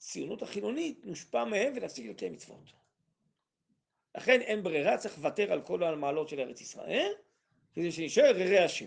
[0.01, 2.73] הציונות החילונית, נושפע מהם ונפסיק לקיים מצוות.
[4.15, 7.13] לכן אין ברירה, צריך לוותר על כל המעלות של ארץ ישראל,
[7.73, 8.87] כדי שנשאר ררי השם.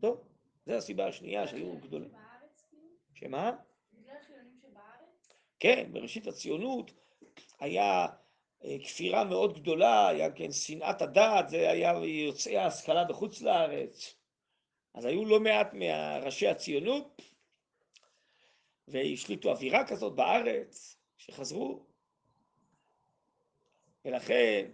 [0.00, 0.24] טוב,
[0.66, 2.08] זו הסיבה השנייה שהיו גדולים.
[2.70, 2.88] כאילו?
[3.14, 3.56] שמה?
[5.60, 6.90] כן, בראשית הציונות
[7.60, 8.06] היה
[8.64, 14.14] אה, כפירה מאוד גדולה, היה כן שנאת הדת, זה היה יוצאי ההשכלה בחוץ לארץ.
[14.94, 17.22] אז היו לא מעט מראשי הציונות,
[18.90, 21.86] והשליטו אווירה כזאת בארץ, שחזרו.
[24.04, 24.70] ולכן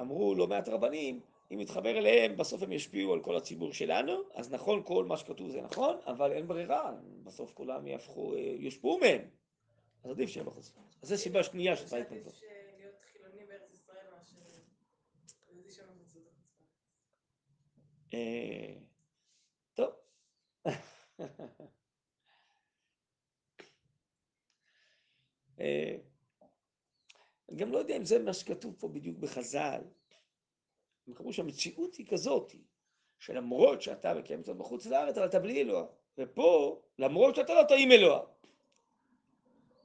[0.00, 1.20] אמרו לא מעט רבנים,
[1.52, 5.50] אם נתחבר אליהם, בסוף הם ישפיעו על כל הציבור שלנו, אז נכון, כל מה שכתוב
[5.50, 6.92] זה נכון, אבל אין ברירה,
[7.22, 9.20] בסוף כולם יהפכו, אה, יושפעו מהם.
[10.04, 10.72] אז עדיף שהם בחוץ.
[11.02, 12.34] אז זו סיבה שנייה שצריך שעדיף להתנגדות.
[12.34, 12.42] ש-
[12.78, 14.36] להיות חילוני בארץ ישראל מאשר
[15.52, 16.64] יהודי שם בחוץ לארץ.
[18.14, 18.74] אה,
[19.74, 19.90] טוב.
[20.66, 20.72] אה,
[25.60, 29.80] אני גם לא יודע אם זה מה שכתוב פה בדיוק בחז"ל.
[31.06, 32.54] הם אמרו שהמציאות היא כזאת,
[33.18, 35.86] שלמרות שאתה מקיים מצוות בחוץ לארץ, אבל אתה בלי אלוה.
[36.18, 38.20] ופה, למרות שאתה לא טעים אלוה.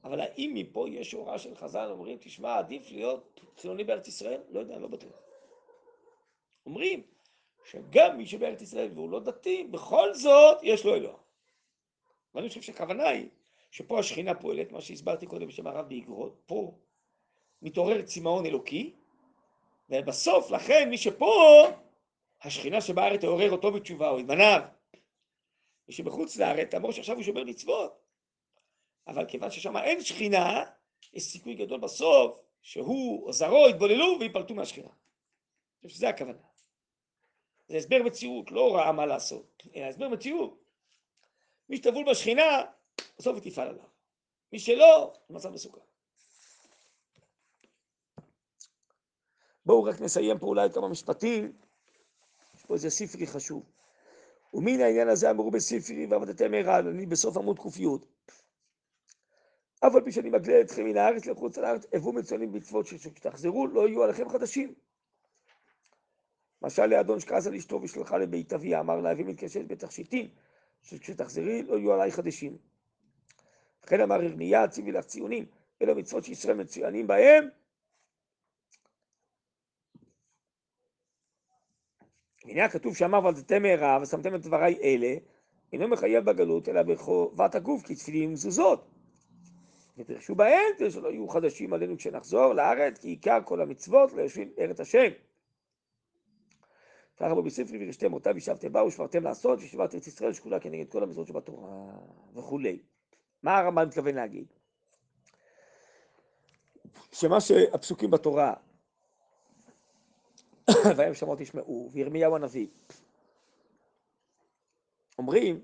[0.03, 4.41] אבל האם מפה יש הוראה של חז"ל, אומרים, תשמע, עדיף להיות חילוני בארץ ישראל?
[4.49, 5.13] לא יודע, לא בטוח.
[6.65, 7.03] אומרים
[7.65, 11.17] שגם מי שבארץ ישראל והוא לא דתי, בכל זאת יש לו אלוה.
[12.35, 13.29] ואני חושב שהכוונה היא
[13.75, 16.77] שפה השכינה פועלת, מה שהסברתי קודם בשם הרב באגרות, פה
[17.61, 18.93] מתעורר צמאון אלוקי,
[19.89, 21.67] ובסוף, לכן, מי שפה,
[22.41, 24.61] השכינה שבארץ תעורר אותו בתשובה, או את בניו.
[25.87, 27.99] מי שבחוץ לארץ, למרות שעכשיו הוא שומר מצוות,
[29.07, 30.63] אבל כיוון ששם אין שכינה,
[31.13, 34.87] יש סיכוי גדול בסוף שהוא או זרעו יתבוללו ויפלטו מהשכינה.
[34.87, 36.43] אני חושב שזה הכוונה.
[37.67, 40.63] זה הסבר מציאות, לא ראה מה לעשות, אלא הסבר מציאות.
[41.69, 42.63] מי שטבול בשכינה,
[43.19, 43.83] בסוף היא תפעל עליו.
[44.53, 45.81] מי שלא, מצב מסוכן.
[49.65, 51.53] בואו רק נסיים פה אולי כמה משפטים.
[52.55, 53.63] יש פה איזה ספרי חשוב.
[54.53, 57.85] ומן העניין הזה אמרו בספרי ועבדתם ערן, אני בסוף עמוד ק"י.
[59.79, 63.87] אף על פי שאני מגלה אתכם מן הארץ לחוץ לארץ, הבו מצוינים במצוות שכשתחזרו לא
[63.87, 64.73] יהיו עליכם חדשים.
[66.61, 70.29] משל לאדון שכעס על אשתו ושלחה לבית אביה, אמר לה, אבי מתקשט בתכשיטים,
[70.81, 72.57] שכשתחזרי לא יהיו עליי חדשים.
[73.85, 75.45] לכן אמר ירמיה, ציבי לך ציונים,
[75.81, 77.49] אלו מצוות שישראל מצוינים בהם.
[82.45, 85.15] והנה הכתוב שאמר ועבדתם מהרה ושמתם את דבריי אלה,
[85.73, 88.91] אינו מחייב בגלות אלא בחובת הגוף כתפילין ומזוזות.
[89.97, 94.79] ודרשו בהם כדי שלא יהיו חדשים עלינו כשנחזור לארץ, כי עיקר כל המצוות ליושבים ארץ
[94.79, 95.07] השם.
[97.17, 101.03] ככה בו בספרי וירשתם אותה וישבתם בה ושברתם לעשות וישיבת ארץ ישראל שקולה כנגד כל
[101.03, 101.69] המצוות שבתורה
[102.35, 102.79] וכולי.
[103.45, 104.45] מה הרמב"ם מתכוון להגיד?
[107.11, 108.53] שמה שהפסוקים בתורה,
[110.97, 112.67] והם שמות תשמעו, וירמיהו הנביא,
[115.17, 115.61] אומרים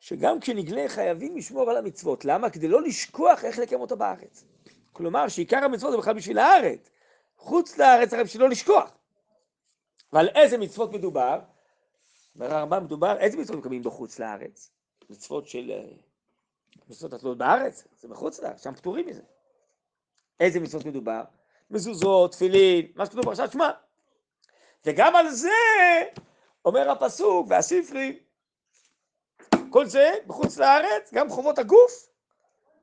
[0.00, 2.24] שגם כשנגלה חייבים לשמור על המצוות.
[2.24, 2.50] למה?
[2.50, 4.44] כדי לא לשכוח איך לקיים אותה בארץ.
[4.92, 6.90] כלומר, שעיקר המצוות זה בכלל בשביל הארץ.
[7.36, 8.96] חוץ לארץ הרי בשביל לא לשכוח.
[10.12, 11.40] ועל איזה מצוות מדובר?
[12.34, 14.70] אומר הרמב"ם מדובר, איזה מצוות מקבלים בחוץ לארץ?
[15.10, 15.70] מצוות של...
[15.70, 15.96] אה,
[16.88, 19.22] מצוות התלויות בארץ, זה בחוץ לארץ, שם פטורים מזה.
[20.40, 21.22] איזה מצוות מדובר?
[21.70, 23.70] מזוזות, תפילין, מה שכתוב בפרשת שמע.
[24.84, 25.48] וגם על זה
[26.64, 28.18] אומר הפסוק והספרי,
[29.70, 32.08] כל זה בחוץ לארץ, גם חובות הגוף,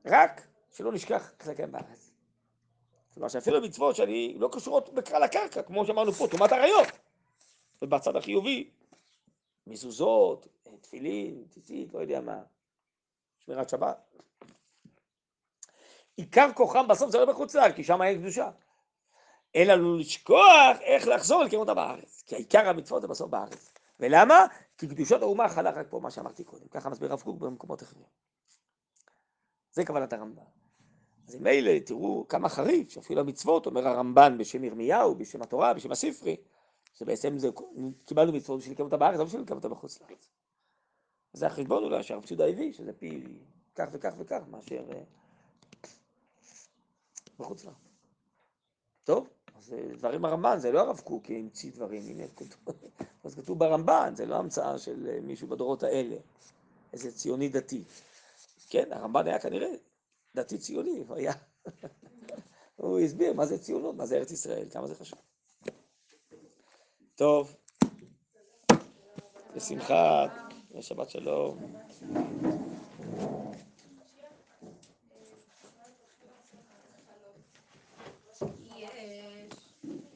[0.06, 2.10] רק שלא נשכח לקיים בארץ.
[3.14, 6.88] כלומר שאפילו מצוות שאני לא קשורות בכלל לקרקע, כמו שאמרנו פה, תרומת עריות.
[7.82, 8.70] ובצד החיובי,
[9.66, 10.46] מזוזות,
[10.80, 12.42] תפילין, ציצית, לא יודע מה,
[13.38, 14.12] שמירת שבת.
[16.16, 18.50] עיקר כוחם בסוף זה לא בחוץ לארץ, כי שם אין קדושה.
[19.56, 22.22] אלא לא לשכוח איך לחזור לקיים אותה בארץ.
[22.26, 23.72] כי עיקר המצוות זה בסוף בארץ.
[24.00, 24.46] ולמה?
[24.78, 26.68] כי קדושת האומה חלה רק פה, מה שאמרתי קודם.
[26.68, 28.04] ככה מסביר הרב קוק במקומות אחרים.
[29.72, 30.42] זה כוונת הרמב"ן.
[31.28, 35.92] אז אם אלה, תראו כמה חריף, שאפילו המצוות, אומר הרמב"ן בשם ירמיהו, בשם התורה, בשם
[35.92, 36.36] הספרי,
[36.94, 37.48] שבעצם זה,
[38.04, 40.28] קיבלנו מצוות בשביל לקיים אותה בארץ, לא בשביל לקיים אותה בחוץ לארץ.
[41.32, 43.24] זה החשבון אולי שהרב ציודה הביא, שזה פי
[43.74, 45.02] כך וכך וכך, מאשר אה,
[47.38, 47.76] בחוץ לארץ.
[49.04, 52.24] טוב, אז אה, דברים הרמב"ן, זה לא הרב קוק המציא דברים, הנה,
[53.24, 56.16] אז כתוב ברמב"ן, זה לא המצאה של אה, מישהו בדורות האלה,
[56.92, 57.84] איזה ציוני דתי.
[58.68, 59.68] כן, הרמב"ן היה כנראה
[60.34, 61.32] דתי ציוני, הוא היה,
[62.76, 65.18] הוא הסביר מה זה ציונות, מה זה ארץ ישראל, כמה זה חשוב.
[67.22, 67.56] טוב,
[69.56, 70.26] בשמחה,
[70.80, 71.58] שבת שלום.